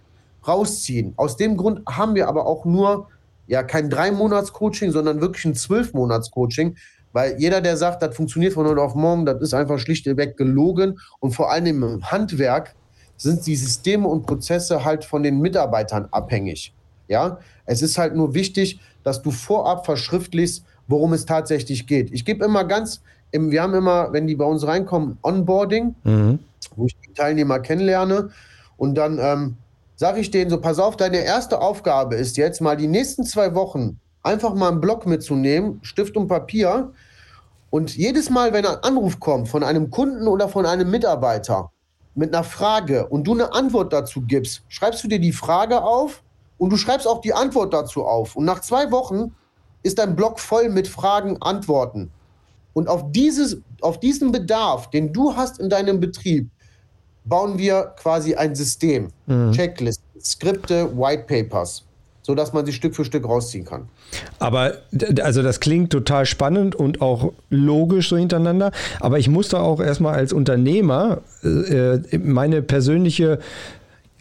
[0.47, 1.13] rausziehen.
[1.15, 3.07] Aus dem Grund haben wir aber auch nur
[3.47, 6.75] ja kein drei Monats Coaching, sondern wirklich ein zwölf Monats Coaching,
[7.15, 10.99] weil jeder, der sagt, das funktioniert von heute auf morgen, das ist einfach schlichtweg gelogen.
[11.21, 12.75] Und vor allem im Handwerk
[13.15, 16.73] sind die Systeme und Prozesse halt von den Mitarbeitern abhängig.
[17.07, 22.11] Ja, es ist halt nur wichtig, dass du vorab verschriftlichst, worum es tatsächlich geht.
[22.11, 23.01] Ich gebe immer ganz,
[23.31, 26.39] wir haben immer, wenn die bei uns reinkommen, Onboarding, mhm.
[26.75, 28.31] wo ich die Teilnehmer kennenlerne.
[28.75, 29.55] Und dann ähm,
[29.95, 33.55] sage ich denen so, pass auf, deine erste Aufgabe ist jetzt mal die nächsten zwei
[33.55, 36.91] Wochen einfach mal einen Block mitzunehmen, Stift und Papier
[37.75, 41.73] und jedes Mal, wenn ein Anruf kommt von einem Kunden oder von einem Mitarbeiter
[42.13, 46.23] mit einer Frage und du eine Antwort dazu gibst, schreibst du dir die Frage auf
[46.57, 48.37] und du schreibst auch die Antwort dazu auf.
[48.37, 49.35] Und nach zwei Wochen
[49.83, 52.11] ist dein Blog voll mit Fragen, Antworten.
[52.71, 56.49] Und auf, dieses, auf diesen Bedarf, den du hast in deinem Betrieb,
[57.25, 59.51] bauen wir quasi ein System, mhm.
[59.51, 61.83] Checklist, Skripte, White Papers
[62.25, 63.87] sodass man sie Stück für Stück rausziehen kann.
[64.39, 64.77] Aber
[65.21, 68.71] also das klingt total spannend und auch logisch so hintereinander.
[68.99, 73.37] Aber ich musste auch erstmal als Unternehmer äh, meine persönliche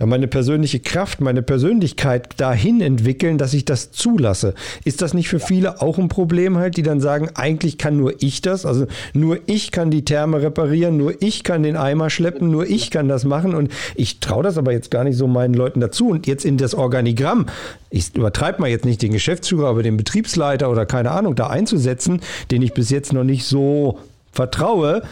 [0.01, 4.55] ja, meine persönliche Kraft, meine Persönlichkeit dahin entwickeln, dass ich das zulasse.
[4.85, 8.21] Ist das nicht für viele auch ein Problem halt, die dann sagen, eigentlich kann nur
[8.21, 12.51] ich das, also nur ich kann die Therme reparieren, nur ich kann den Eimer schleppen,
[12.51, 15.55] nur ich kann das machen und ich traue das aber jetzt gar nicht so meinen
[15.55, 16.09] Leuten dazu.
[16.09, 17.47] Und jetzt in das Organigramm,
[17.91, 22.21] ich übertreibe mal jetzt nicht den Geschäftsführer, aber den Betriebsleiter oder keine Ahnung da einzusetzen,
[22.51, 24.01] den ich bis jetzt noch nicht so
[24.33, 25.03] vertraue,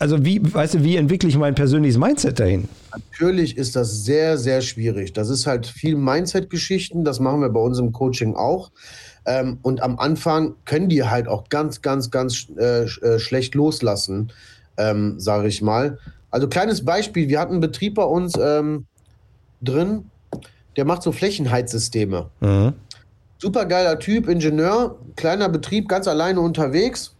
[0.00, 2.68] also wie, weißt du, wie entwickle ich mein persönliches Mindset dahin?
[2.90, 5.12] Natürlich ist das sehr, sehr schwierig.
[5.12, 7.04] Das ist halt viel Mindset-Geschichten.
[7.04, 8.70] Das machen wir bei uns im Coaching auch.
[9.26, 14.32] Ähm, und am Anfang können die halt auch ganz, ganz, ganz äh, äh, schlecht loslassen,
[14.78, 15.98] ähm, sage ich mal.
[16.30, 18.86] Also kleines Beispiel, wir hatten einen Betrieb bei uns ähm,
[19.60, 20.06] drin,
[20.78, 22.30] der macht so Flächenheizsysteme.
[22.40, 22.72] Mhm.
[23.36, 27.14] Super geiler Typ, Ingenieur, kleiner Betrieb, ganz alleine unterwegs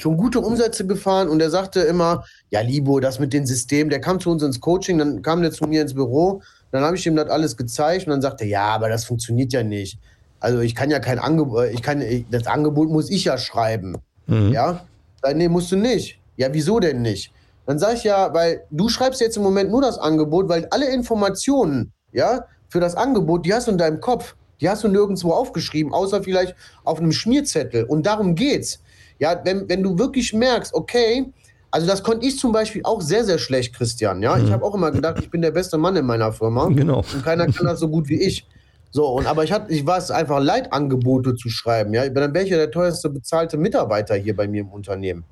[0.00, 4.00] schon gute Umsätze gefahren und er sagte immer, ja, Libo, das mit dem System, der
[4.00, 7.06] kam zu uns ins Coaching, dann kam der zu mir ins Büro, dann habe ich
[7.06, 9.98] ihm das alles gezeigt und dann sagte er, ja, aber das funktioniert ja nicht.
[10.40, 13.96] Also ich kann ja kein Angebot, ich kann, das Angebot muss ich ja schreiben.
[14.26, 14.52] Mhm.
[14.52, 14.86] Ja?
[15.22, 16.18] Dann, nee, musst du nicht.
[16.36, 17.32] Ja, wieso denn nicht?
[17.66, 20.92] Dann sage ich ja, weil du schreibst jetzt im Moment nur das Angebot, weil alle
[20.92, 24.34] Informationen, ja, für das Angebot, die hast du in deinem Kopf.
[24.60, 27.84] Die hast du nirgendwo aufgeschrieben, außer vielleicht auf einem Schmierzettel.
[27.84, 28.80] Und darum geht's.
[29.20, 31.32] Ja, wenn, wenn du wirklich merkst, okay,
[31.70, 34.22] also das konnte ich zum Beispiel auch sehr, sehr schlecht, Christian.
[34.22, 34.46] Ja, mhm.
[34.46, 36.66] ich habe auch immer gedacht, ich bin der beste Mann in meiner Firma.
[36.66, 36.98] Genau.
[36.98, 38.46] Und keiner kann das so gut wie ich.
[38.90, 41.94] So, und aber ich hatte, ich war es einfach Leitangebote zu schreiben.
[41.94, 45.24] Ja, dann wäre ich ja der teuerste bezahlte Mitarbeiter hier bei mir im Unternehmen.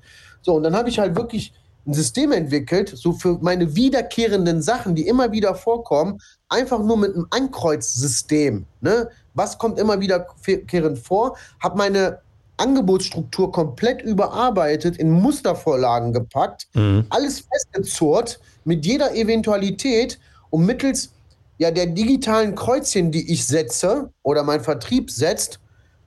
[0.42, 1.52] So, und dann habe ich halt wirklich
[1.84, 7.14] ein System entwickelt, so für meine wiederkehrenden Sachen, die immer wieder vorkommen, einfach nur mit
[7.14, 8.66] einem Ankreuzsystem.
[8.80, 9.08] Ne?
[9.34, 11.36] Was kommt immer wiederkehrend vor?
[11.60, 12.18] Habe meine
[12.58, 17.06] Angebotsstruktur komplett überarbeitet, in Mustervorlagen gepackt, mhm.
[17.10, 20.18] alles festgezurrt mit jeder Eventualität
[20.50, 21.10] und mittels
[21.58, 25.58] ja, der digitalen Kreuzchen, die ich setze oder mein Vertrieb setzt,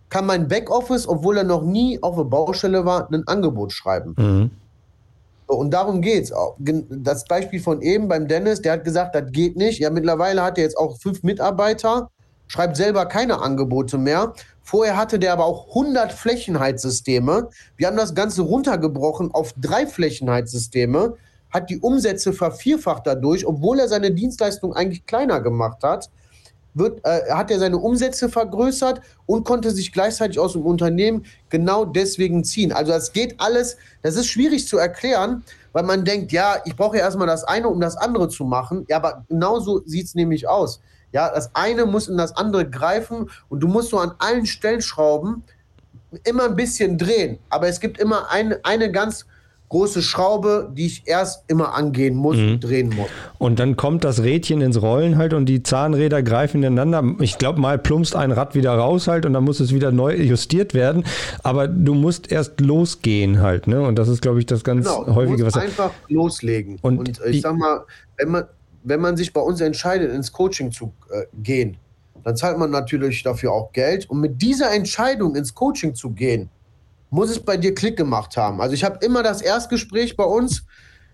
[0.09, 4.15] kann mein Backoffice, obwohl er noch nie auf der Baustelle war, ein Angebot schreiben.
[4.17, 4.51] Mhm.
[5.47, 6.33] Und darum geht es.
[6.89, 9.79] Das Beispiel von eben beim Dennis, der hat gesagt, das geht nicht.
[9.79, 12.09] Ja, mittlerweile hat er jetzt auch fünf Mitarbeiter,
[12.47, 17.49] schreibt selber keine Angebote mehr Vorher hatte der aber auch 100 Flächenheizsysteme.
[17.77, 21.17] Wir haben das Ganze runtergebrochen auf drei Flächenheizsysteme,
[21.49, 26.09] hat die Umsätze vervierfacht dadurch, obwohl er seine Dienstleistung eigentlich kleiner gemacht hat.
[26.73, 31.83] Wird, äh, hat er seine Umsätze vergrößert und konnte sich gleichzeitig aus dem Unternehmen genau
[31.83, 32.71] deswegen ziehen.
[32.71, 35.43] Also es geht alles, das ist schwierig zu erklären,
[35.73, 38.85] weil man denkt, ja, ich brauche ja erstmal das eine, um das andere zu machen.
[38.87, 40.79] Ja, aber genau so sieht es nämlich aus.
[41.11, 45.43] Ja, das eine muss in das andere greifen und du musst so an allen Stellschrauben
[46.23, 47.39] immer ein bisschen drehen.
[47.49, 49.25] Aber es gibt immer ein, eine ganz
[49.71, 52.49] große Schraube, die ich erst immer angehen muss mhm.
[52.51, 53.07] und drehen muss.
[53.37, 57.15] Und dann kommt das Rädchen ins Rollen halt und die Zahnräder greifen ineinander.
[57.19, 60.15] Ich glaube, mal plumpst ein Rad wieder raus halt und dann muss es wieder neu
[60.15, 61.05] justiert werden.
[61.41, 63.81] Aber du musst erst losgehen halt, ne?
[63.81, 65.55] Und das ist, glaube ich, das ganz genau, häufige, was.
[65.55, 66.77] Einfach loslegen.
[66.81, 67.85] Und, und ich sag mal,
[68.17, 68.43] wenn man,
[68.83, 71.77] wenn man sich bei uns entscheidet, ins Coaching zu äh, gehen,
[72.23, 74.09] dann zahlt man natürlich dafür auch Geld.
[74.09, 76.49] Und mit dieser Entscheidung ins Coaching zu gehen,
[77.09, 78.61] muss es bei dir Klick gemacht haben.
[78.61, 80.65] Also ich habe immer das Erstgespräch bei uns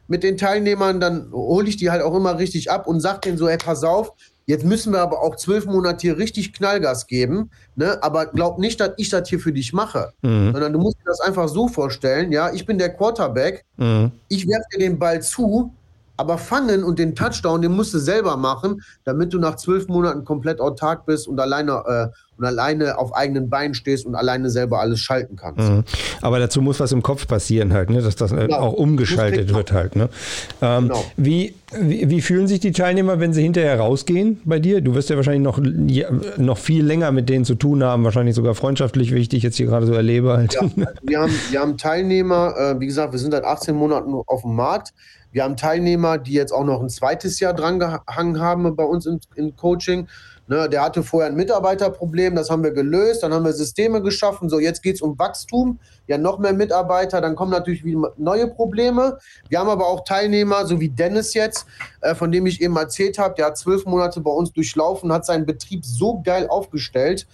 [0.07, 3.37] mit den Teilnehmern, dann hole ich die halt auch immer richtig ab und sage denen
[3.37, 4.13] so, hey, pass auf,
[4.47, 7.51] Jetzt müssen wir aber auch zwölf Monate hier richtig Knallgas geben.
[7.75, 8.01] Ne?
[8.01, 10.13] Aber glaub nicht, dass ich das hier für dich mache.
[10.21, 10.53] Mhm.
[10.53, 14.13] Sondern du musst dir das einfach so vorstellen, ja, ich bin der Quarterback, mhm.
[14.29, 15.73] ich werfe dir den Ball zu,
[16.17, 20.25] aber fangen und den Touchdown, den musst du selber machen, damit du nach zwölf Monaten
[20.25, 24.79] komplett autark bist und alleine äh, und alleine auf eigenen Beinen stehst und alleine selber
[24.79, 25.69] alles schalten kannst.
[25.69, 25.83] Mhm.
[26.21, 28.01] Aber dazu muss was im Kopf passieren halt, ne?
[28.01, 28.59] dass das äh, genau.
[28.59, 29.95] auch umgeschaltet wird halt.
[29.95, 30.09] Ne?
[30.61, 31.03] Ähm, genau.
[31.17, 34.81] wie, wie, wie, fühlen sich die Teilnehmer, wenn sie hinterher rausgehen bei dir?
[34.81, 35.59] Du wirst ja wahrscheinlich noch,
[36.37, 39.57] noch viel länger mit denen zu tun haben, wahrscheinlich sogar freundschaftlich, wie ich dich jetzt
[39.57, 40.33] hier gerade so erlebe.
[40.33, 40.53] Halt.
[40.53, 44.13] Ja, also wir, haben, wir haben Teilnehmer, äh, wie gesagt, wir sind seit 18 Monaten
[44.27, 44.93] auf dem Markt.
[45.37, 49.05] Wir haben Teilnehmer, die jetzt auch noch ein zweites Jahr dran gehangen haben bei uns
[49.05, 50.07] im, im Coaching.
[50.47, 54.49] Ne, der hatte vorher ein Mitarbeiterproblem, das haben wir gelöst, dann haben wir Systeme geschaffen.
[54.49, 58.47] So, jetzt geht es um Wachstum, ja, noch mehr Mitarbeiter, dann kommen natürlich wieder neue
[58.47, 59.19] Probleme.
[59.47, 61.67] Wir haben aber auch Teilnehmer, so wie Dennis jetzt,
[62.01, 65.27] äh, von dem ich eben erzählt habe, der hat zwölf Monate bei uns durchlaufen, hat
[65.27, 67.27] seinen Betrieb so geil aufgestellt,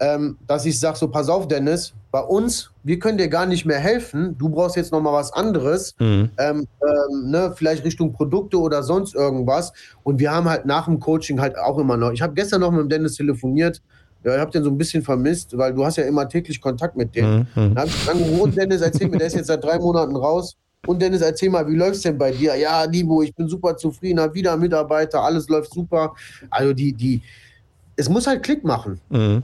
[0.00, 3.64] ähm, dass ich sage: So, pass auf, Dennis, bei uns, wir können dir gar nicht
[3.64, 4.36] mehr helfen.
[4.38, 6.30] Du brauchst jetzt nochmal was anderes, mhm.
[6.38, 9.72] ähm, ähm, ne, vielleicht Richtung Produkte oder sonst irgendwas.
[10.02, 12.12] Und wir haben halt nach dem Coaching halt auch immer noch.
[12.12, 13.82] Ich habe gestern noch mit dem Dennis telefoniert.
[14.22, 16.96] Ja, ich habe den so ein bisschen vermisst, weil du hast ja immer täglich Kontakt
[16.96, 17.40] mit dem.
[17.40, 17.46] Mhm.
[17.54, 20.56] Dann habe ich angerufen, Dennis, erzähl mir, der ist jetzt seit drei Monaten raus.
[20.86, 22.54] Und Dennis, erzähl mal, wie läuft es denn bei dir?
[22.56, 26.14] Ja, Libo, ich bin super zufrieden, habe wieder Mitarbeiter, alles läuft super.
[26.50, 27.22] Also die, die,
[27.96, 29.00] es muss halt Klick machen.
[29.10, 29.42] Mhm.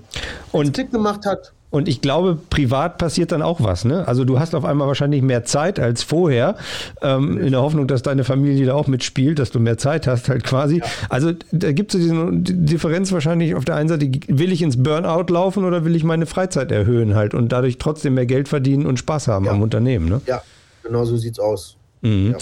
[0.53, 1.53] Und Klick gemacht hat.
[1.71, 3.85] Und ich glaube, privat passiert dann auch was.
[3.85, 4.07] Ne?
[4.09, 6.57] Also du hast auf einmal wahrscheinlich mehr Zeit als vorher,
[7.01, 10.29] ähm, in der Hoffnung, dass deine Familie da auch mitspielt, dass du mehr Zeit hast
[10.29, 10.79] halt quasi.
[10.79, 10.85] Ja.
[11.09, 15.33] Also da gibt es diese Differenz wahrscheinlich auf der einen Seite, will ich ins Burnout
[15.33, 18.99] laufen oder will ich meine Freizeit erhöhen halt und dadurch trotzdem mehr Geld verdienen und
[18.99, 19.53] Spaß haben ja.
[19.53, 20.09] am Unternehmen.
[20.09, 20.21] Ne?
[20.27, 20.43] Ja,
[20.83, 21.77] genau so sieht's aus.
[22.03, 22.33] Mhm.
[22.33, 22.39] Ja.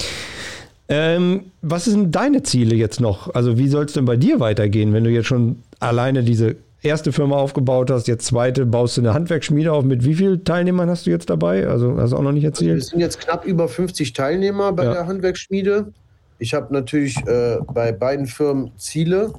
[0.90, 3.34] Ähm, was sind deine Ziele jetzt noch?
[3.34, 7.12] Also wie soll es denn bei dir weitergehen, wenn du jetzt schon alleine diese erste
[7.12, 9.84] Firma aufgebaut hast, jetzt zweite, baust du eine Handwerksschmiede auf.
[9.84, 11.66] Mit wie vielen Teilnehmern hast du jetzt dabei?
[11.66, 12.74] Also hast du auch noch nicht erzählt?
[12.74, 14.92] Also wir sind jetzt knapp über 50 Teilnehmer bei ja.
[14.92, 15.92] der Handwerksschmiede.
[16.38, 19.32] Ich habe natürlich äh, bei beiden Firmen Ziele.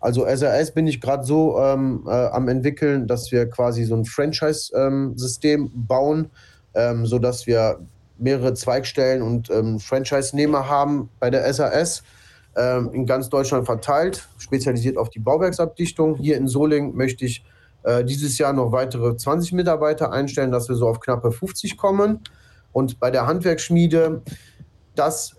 [0.00, 4.04] Also SRS bin ich gerade so ähm, äh, am entwickeln, dass wir quasi so ein
[4.04, 6.30] Franchise-System ähm, bauen,
[6.74, 7.80] ähm, sodass wir
[8.18, 12.02] mehrere Zweigstellen und ähm, Franchise-Nehmer haben bei der SAS
[12.56, 16.16] ähm, in ganz Deutschland verteilt, spezialisiert auf die Bauwerksabdichtung.
[16.16, 17.44] Hier in Solingen möchte ich
[17.82, 22.20] äh, dieses Jahr noch weitere 20 Mitarbeiter einstellen, dass wir so auf knappe 50 kommen.
[22.72, 24.22] Und bei der Handwerksschmiede,
[24.94, 25.36] das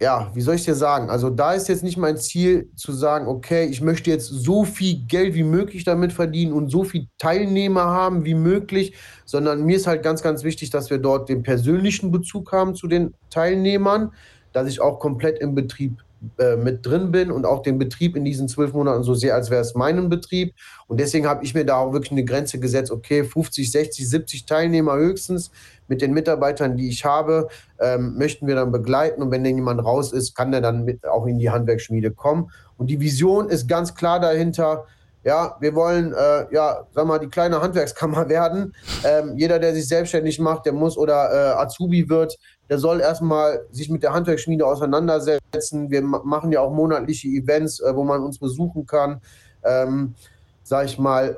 [0.00, 1.10] ja, wie soll ich dir sagen?
[1.10, 5.02] Also da ist jetzt nicht mein Ziel zu sagen, okay, ich möchte jetzt so viel
[5.06, 8.94] Geld wie möglich damit verdienen und so viel Teilnehmer haben wie möglich,
[9.26, 12.88] sondern mir ist halt ganz, ganz wichtig, dass wir dort den persönlichen Bezug haben zu
[12.88, 14.12] den Teilnehmern,
[14.52, 16.02] dass ich auch komplett im Betrieb
[16.38, 19.48] äh, mit drin bin und auch den Betrieb in diesen zwölf Monaten so sehe, als
[19.50, 20.54] wäre es mein Betrieb.
[20.86, 24.44] Und deswegen habe ich mir da auch wirklich eine Grenze gesetzt, okay, 50, 60, 70
[24.44, 25.50] Teilnehmer höchstens
[25.88, 29.22] mit den Mitarbeitern, die ich habe, ähm, möchten wir dann begleiten.
[29.22, 32.50] Und wenn dann jemand raus ist, kann der dann mit auch in die Handwerksschmiede kommen.
[32.76, 34.84] Und die Vision ist ganz klar dahinter,
[35.22, 38.74] ja, wir wollen, äh, ja, sag mal, die kleine Handwerkskammer werden.
[39.04, 42.38] Ähm, jeder, der sich selbstständig macht, der muss oder äh, Azubi wird,
[42.70, 45.90] der soll erstmal sich mit der Handwerksschmiede auseinandersetzen.
[45.90, 49.20] Wir machen ja auch monatliche Events, äh, wo man uns besuchen kann.
[49.64, 50.14] Ähm,
[50.62, 51.36] sag ich mal,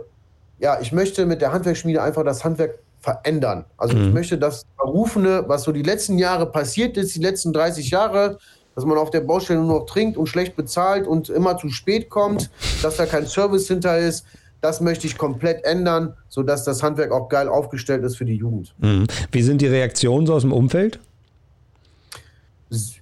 [0.58, 3.64] ja, ich möchte mit der Handwerksschmiede einfach das Handwerk verändern.
[3.78, 4.08] Also mhm.
[4.08, 8.38] ich möchte das Berufene, was so die letzten Jahre passiert ist, die letzten 30 Jahre,
[8.74, 12.10] dass man auf der Baustelle nur noch trinkt und schlecht bezahlt und immer zu spät
[12.10, 12.50] kommt,
[12.82, 14.26] dass da kein Service hinter ist.
[14.60, 18.74] Das möchte ich komplett ändern, sodass das Handwerk auch geil aufgestellt ist für die Jugend.
[18.78, 19.06] Mhm.
[19.32, 21.00] Wie sind die Reaktionen so aus dem Umfeld?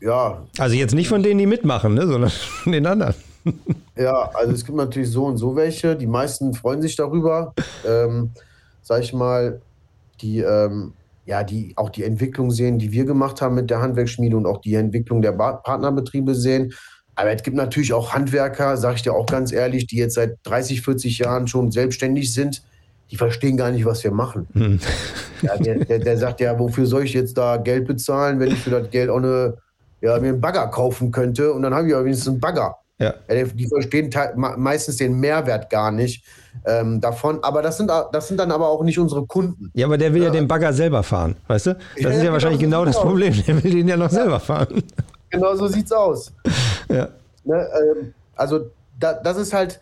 [0.00, 0.42] Ja.
[0.58, 3.14] Also jetzt nicht von denen, die mitmachen, ne, sondern von den anderen.
[3.96, 5.96] Ja, also es gibt natürlich so und so welche.
[5.96, 7.54] Die meisten freuen sich darüber.
[7.86, 8.30] Ähm,
[8.82, 9.60] sag ich mal,
[10.20, 10.92] die ähm,
[11.26, 14.60] ja, die auch die Entwicklung sehen, die wir gemacht haben mit der Handwerksschmiede und auch
[14.60, 16.72] die Entwicklung der ba Partnerbetriebe sehen.
[17.14, 20.38] Aber es gibt natürlich auch Handwerker, sage ich dir auch ganz ehrlich, die jetzt seit
[20.44, 22.62] 30, 40 Jahren schon selbstständig sind,
[23.10, 24.46] die verstehen gar nicht, was wir machen.
[24.52, 24.80] Hm.
[25.42, 28.58] Ja, der, der, der, sagt ja, wofür soll ich jetzt da Geld bezahlen, wenn ich
[28.58, 29.56] für das Geld auch eine,
[30.00, 32.76] ja, mir einen Bagger kaufen könnte und dann habe ich aber wenigstens einen Bagger.
[32.98, 33.14] Ja.
[33.28, 36.22] ja die verstehen meistens den Mehrwert gar nicht
[36.66, 37.42] ähm, davon.
[37.42, 39.70] Aber das sind, das sind dann aber auch nicht unsere Kunden.
[39.74, 41.74] Ja, aber der will ja, ja den Bagger selber fahren, weißt du?
[41.74, 43.34] Das ja, ist ja wahrscheinlich genau das Problem.
[43.46, 44.82] Der will den ja noch selber fahren.
[45.30, 46.32] Genau so sieht's aus.
[46.88, 47.08] Ja.
[47.44, 49.80] Ne, ähm, also da, das ist halt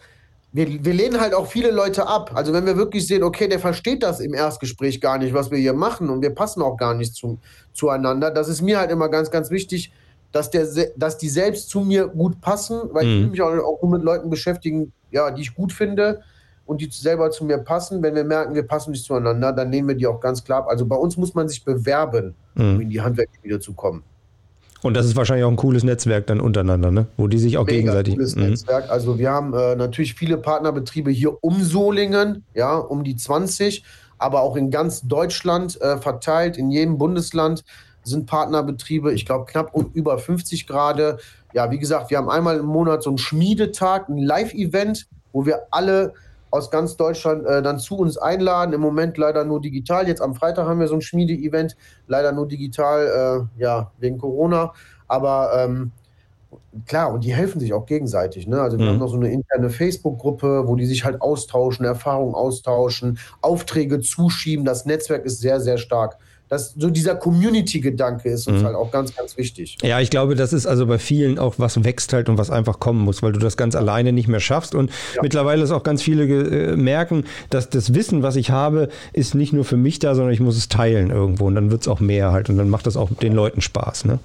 [0.52, 2.32] wir, wir lehnen halt auch viele Leute ab.
[2.34, 5.58] Also wenn wir wirklich sehen, okay, der versteht das im Erstgespräch gar nicht, was wir
[5.58, 7.38] hier machen und wir passen auch gar nicht zu,
[7.72, 8.30] zueinander.
[8.30, 9.92] Das ist mir halt immer ganz, ganz wichtig,
[10.32, 13.10] dass, der, dass die selbst zu mir gut passen, weil mhm.
[13.10, 16.22] ich will mich auch, auch nur mit Leuten beschäftigen, ja, die ich gut finde
[16.64, 18.02] und die selber zu mir passen.
[18.02, 20.68] Wenn wir merken, wir passen nicht zueinander, dann nehmen wir die auch ganz klar ab.
[20.68, 22.74] Also bei uns muss man sich bewerben, mhm.
[22.74, 24.02] um in die Handwerksspiele zu kommen.
[24.82, 27.06] Und das ist wahrscheinlich auch ein cooles Netzwerk dann untereinander, ne?
[27.16, 28.14] wo die sich auch Mega gegenseitig.
[28.14, 28.50] Cooles mhm.
[28.50, 28.90] Netzwerk.
[28.90, 33.82] Also wir haben äh, natürlich viele Partnerbetriebe hier um Solingen, ja, um die 20,
[34.18, 36.56] aber auch in ganz Deutschland äh, verteilt.
[36.56, 37.64] In jedem Bundesland
[38.04, 41.20] sind Partnerbetriebe, ich glaube knapp über 50 Grad.
[41.52, 45.62] Ja, wie gesagt, wir haben einmal im Monat so einen Schmiedetag, ein Live-Event, wo wir
[45.70, 46.14] alle
[46.50, 48.72] aus ganz Deutschland äh, dann zu uns einladen.
[48.72, 50.08] Im Moment leider nur digital.
[50.08, 54.72] Jetzt am Freitag haben wir so ein Schmiede-Event, leider nur digital, äh, ja, wegen Corona.
[55.06, 55.92] Aber ähm,
[56.86, 58.46] klar, und die helfen sich auch gegenseitig.
[58.46, 58.60] Ne?
[58.60, 58.90] Also wir mhm.
[58.90, 64.64] haben noch so eine interne Facebook-Gruppe, wo die sich halt austauschen, Erfahrungen austauschen, Aufträge zuschieben.
[64.64, 68.66] Das Netzwerk ist sehr, sehr stark dass so dieser Community-Gedanke ist uns mhm.
[68.66, 69.76] halt auch ganz, ganz wichtig.
[69.82, 72.80] Ja, ich glaube, das ist also bei vielen auch was wächst halt und was einfach
[72.80, 74.74] kommen muss, weil du das ganz alleine nicht mehr schaffst.
[74.74, 75.22] Und ja.
[75.22, 79.52] mittlerweile ist auch ganz viele äh, merken, dass das Wissen, was ich habe, ist nicht
[79.52, 82.00] nur für mich da, sondern ich muss es teilen irgendwo und dann wird es auch
[82.00, 84.06] mehr halt und dann macht das auch den Leuten Spaß.
[84.06, 84.18] Ne?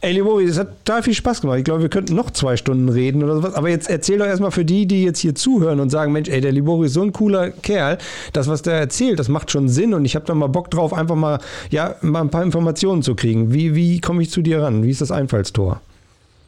[0.00, 1.58] Ey, Libori, es hat total viel Spaß gemacht.
[1.58, 3.54] Ich glaube, wir könnten noch zwei Stunden reden oder sowas.
[3.54, 6.40] Aber jetzt erzähl doch erstmal für die, die jetzt hier zuhören und sagen, Mensch, ey,
[6.40, 7.98] der Libori ist so ein cooler Kerl.
[8.32, 10.92] Das, was der erzählt, das macht schon Sinn und ich habe da mal Bock drauf,
[10.92, 11.38] einfach mal
[11.70, 13.52] ja, mal ein paar Informationen zu kriegen.
[13.52, 14.82] Wie, wie komme ich zu dir ran?
[14.82, 15.80] Wie ist das Einfallstor?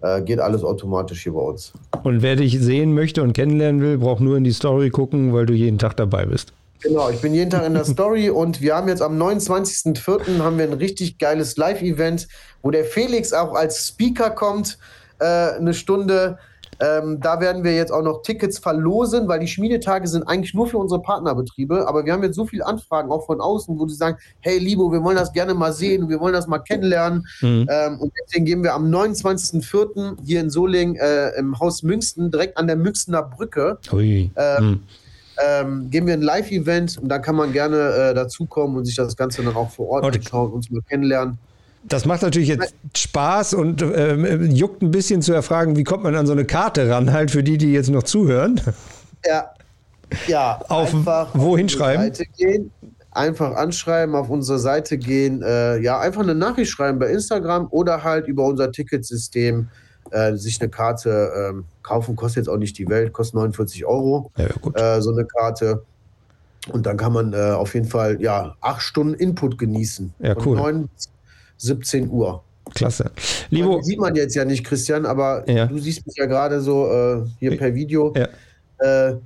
[0.00, 1.74] Äh, geht alles automatisch hier bei uns.
[2.04, 5.44] Und wer dich sehen möchte und kennenlernen will, braucht nur in die Story gucken, weil
[5.44, 6.54] du jeden Tag dabei bist.
[6.82, 10.38] Genau, ich bin jeden Tag in der Story und wir haben jetzt am 29.04.
[10.40, 12.28] haben wir ein richtig geiles Live-Event,
[12.62, 14.78] wo der Felix auch als Speaker kommt,
[15.20, 16.38] äh, eine Stunde.
[16.80, 20.66] Ähm, da werden wir jetzt auch noch Tickets verlosen, weil die Schmiedetage sind eigentlich nur
[20.66, 21.86] für unsere Partnerbetriebe.
[21.86, 24.90] Aber wir haben jetzt so viele Anfragen auch von außen, wo die sagen: Hey, Libo,
[24.90, 27.24] wir wollen das gerne mal sehen, wir wollen das mal kennenlernen.
[27.40, 27.68] Mhm.
[27.70, 30.16] Ähm, und deswegen gehen wir am 29.04.
[30.24, 33.78] hier in Solingen äh, im Haus Münsten, direkt an der Münstener Brücke.
[34.34, 34.80] Ähm, mhm
[35.44, 39.16] ähm, geben wir ein Live-Event und da kann man gerne äh, dazukommen und sich das
[39.16, 40.18] Ganze dann auch vor Ort okay.
[40.18, 41.38] anschauen, uns mal kennenlernen.
[41.84, 46.14] Das macht natürlich jetzt Spaß und äh, juckt ein bisschen zu erfragen, wie kommt man
[46.14, 48.60] an so eine Karte ran, halt für die, die jetzt noch zuhören.
[49.26, 49.50] Ja,
[50.26, 50.60] ja.
[50.68, 50.94] Auf
[51.34, 52.12] wohin schreiben?
[52.36, 52.70] Gehen,
[53.10, 58.02] einfach anschreiben, auf unsere Seite gehen, äh, ja, einfach eine Nachricht schreiben bei Instagram oder
[58.04, 59.68] halt über unser Ticketsystem
[60.12, 62.16] äh, sich eine Karte äh, kaufen.
[62.16, 64.30] Kostet jetzt auch nicht die Welt, kostet 49 Euro.
[64.36, 65.82] Ja, äh, so eine Karte.
[66.70, 70.14] Und dann kann man äh, auf jeden Fall ja acht Stunden Input genießen.
[70.20, 70.56] Ja, cool.
[70.56, 71.08] Von 9 bis
[71.58, 72.42] 17 Uhr.
[72.74, 73.10] Klasse.
[73.50, 75.66] Libo, das sieht man jetzt ja nicht, Christian, aber ja.
[75.66, 78.14] du siehst mich ja gerade so äh, hier per Video.
[78.16, 78.28] Ja.
[78.78, 79.16] Äh,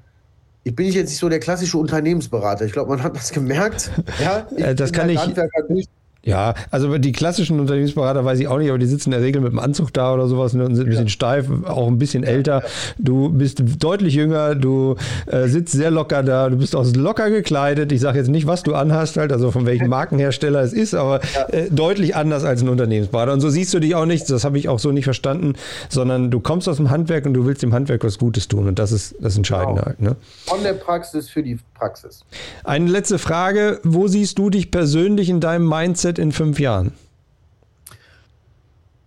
[0.64, 2.64] ich bin jetzt nicht so der klassische Unternehmensberater.
[2.64, 3.90] Ich glaube, man hat das gemerkt.
[4.20, 5.20] Ja, ich das kann ich.
[5.68, 5.86] Durch,
[6.26, 9.40] ja, also die klassischen Unternehmensberater weiß ich auch nicht, aber die sitzen in der Regel
[9.40, 11.10] mit dem Anzug da oder sowas und sind ein bisschen ja.
[11.10, 12.64] steif, auch ein bisschen älter.
[12.98, 17.92] Du bist deutlich jünger, du äh, sitzt sehr locker da, du bist auch locker gekleidet.
[17.92, 21.20] Ich sage jetzt nicht, was du anhast, halt, also von welchem Markenhersteller es ist, aber
[21.52, 23.32] äh, deutlich anders als ein Unternehmensberater.
[23.32, 25.52] Und so siehst du dich auch nicht, das habe ich auch so nicht verstanden,
[25.88, 28.80] sondern du kommst aus dem Handwerk und du willst dem Handwerk was Gutes tun und
[28.80, 29.86] das ist das Entscheidende genau.
[29.86, 30.02] halt.
[30.02, 30.16] Ne?
[30.46, 32.24] Von der Praxis für die Praxis.
[32.64, 36.92] Eine letzte Frage, wo siehst du dich persönlich in deinem Mindset in fünf Jahren?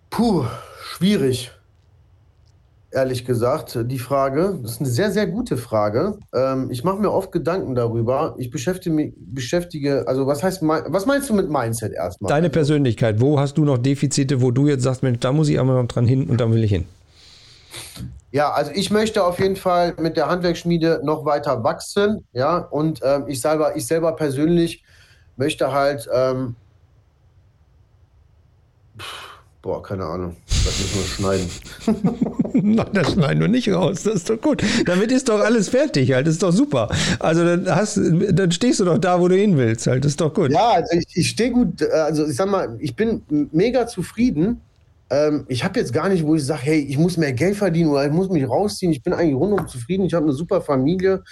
[0.10, 0.46] Puh,
[0.84, 1.52] schwierig.
[2.92, 6.18] Ehrlich gesagt, die Frage, das ist eine sehr, sehr gute Frage.
[6.34, 8.34] Ähm, ich mache mir oft Gedanken darüber.
[8.40, 12.30] Ich beschäftige mich, beschäftige, also was heißt, was meinst du mit Mindset erstmal?
[12.30, 15.60] Deine Persönlichkeit, wo hast du noch Defizite, wo du jetzt sagst, Mensch, da muss ich
[15.60, 16.86] einmal noch dran hin und da will ich hin?
[18.32, 23.02] Ja, also ich möchte auf jeden Fall mit der Handwerksschmiede noch weiter wachsen, ja, und
[23.04, 24.84] ähm, ich selber, ich selber persönlich
[25.36, 26.56] möchte halt ähm,
[29.62, 30.38] Boah, keine Ahnung.
[30.48, 31.50] Das müssen wir schneiden.
[32.76, 34.04] Nein, das schneiden wir nicht raus.
[34.04, 34.64] Das ist doch gut.
[34.86, 36.28] Damit ist doch alles fertig halt.
[36.28, 36.90] Das ist doch super.
[37.20, 40.06] Also dann, hast, dann stehst du doch da, wo du hin willst halt.
[40.06, 40.52] Das ist doch gut.
[40.52, 41.84] Ja, also ich, ich stehe gut.
[41.84, 43.22] Also ich sag mal, ich bin
[43.52, 44.62] mega zufrieden.
[45.10, 47.90] Ähm, ich habe jetzt gar nicht, wo ich sage, hey, ich muss mehr Geld verdienen
[47.90, 48.94] oder ich muss mich rausziehen.
[48.94, 50.06] Ich bin eigentlich rundum zufrieden.
[50.06, 51.24] Ich habe eine super Familie.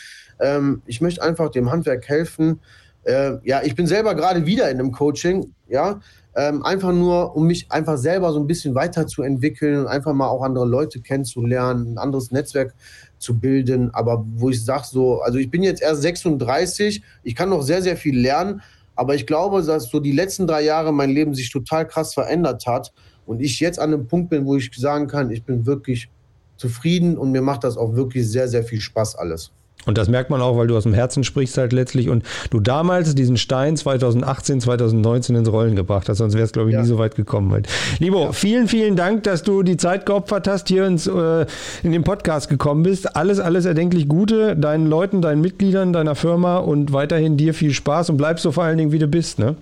[0.42, 2.60] Ähm, ich möchte einfach dem Handwerk helfen.
[3.04, 5.54] Äh, ja, ich bin selber gerade wieder in einem Coaching.
[5.70, 6.02] Ja,
[6.38, 10.44] ähm, einfach nur, um mich einfach selber so ein bisschen weiterzuentwickeln und einfach mal auch
[10.44, 12.76] andere Leute kennenzulernen, ein anderes Netzwerk
[13.18, 13.90] zu bilden.
[13.96, 17.82] Aber wo ich sage so, also ich bin jetzt erst 36, ich kann noch sehr,
[17.82, 18.62] sehr viel lernen,
[18.96, 22.68] aber ich glaube, dass so die letzten drei Jahre mein Leben sich total krass verändert
[22.68, 22.94] hat
[23.26, 26.08] und ich jetzt an einem Punkt bin, wo ich sagen kann, ich bin wirklich
[26.56, 29.52] zufrieden und mir macht das auch wirklich sehr, sehr viel Spaß alles.
[29.86, 32.60] Und das merkt man auch, weil du aus dem Herzen sprichst halt letztlich und du
[32.60, 36.82] damals diesen Stein 2018, 2019 ins Rollen gebracht hast, sonst wäre es, glaube ich, ja.
[36.82, 37.52] nie so weit gekommen.
[37.54, 37.70] Halt.
[38.00, 38.32] Libo, ja.
[38.34, 41.46] vielen, vielen Dank, dass du die Zeit geopfert hast, hier ins, äh,
[41.84, 43.16] in den Podcast gekommen bist.
[43.16, 48.10] Alles, alles erdenklich Gute deinen Leuten, deinen Mitgliedern, deiner Firma und weiterhin dir viel Spaß
[48.10, 49.40] und bleib so vor allen Dingen, wie du bist.
[49.40, 49.56] Ne?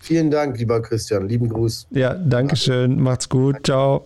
[0.00, 1.26] Vielen Dank, lieber Christian.
[1.26, 1.86] Lieben Gruß.
[1.90, 3.00] Ja, danke schön.
[3.00, 3.56] Macht's gut.
[3.64, 4.02] Ciao.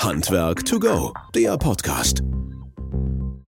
[0.00, 2.22] Handwerk to go, der Podcast.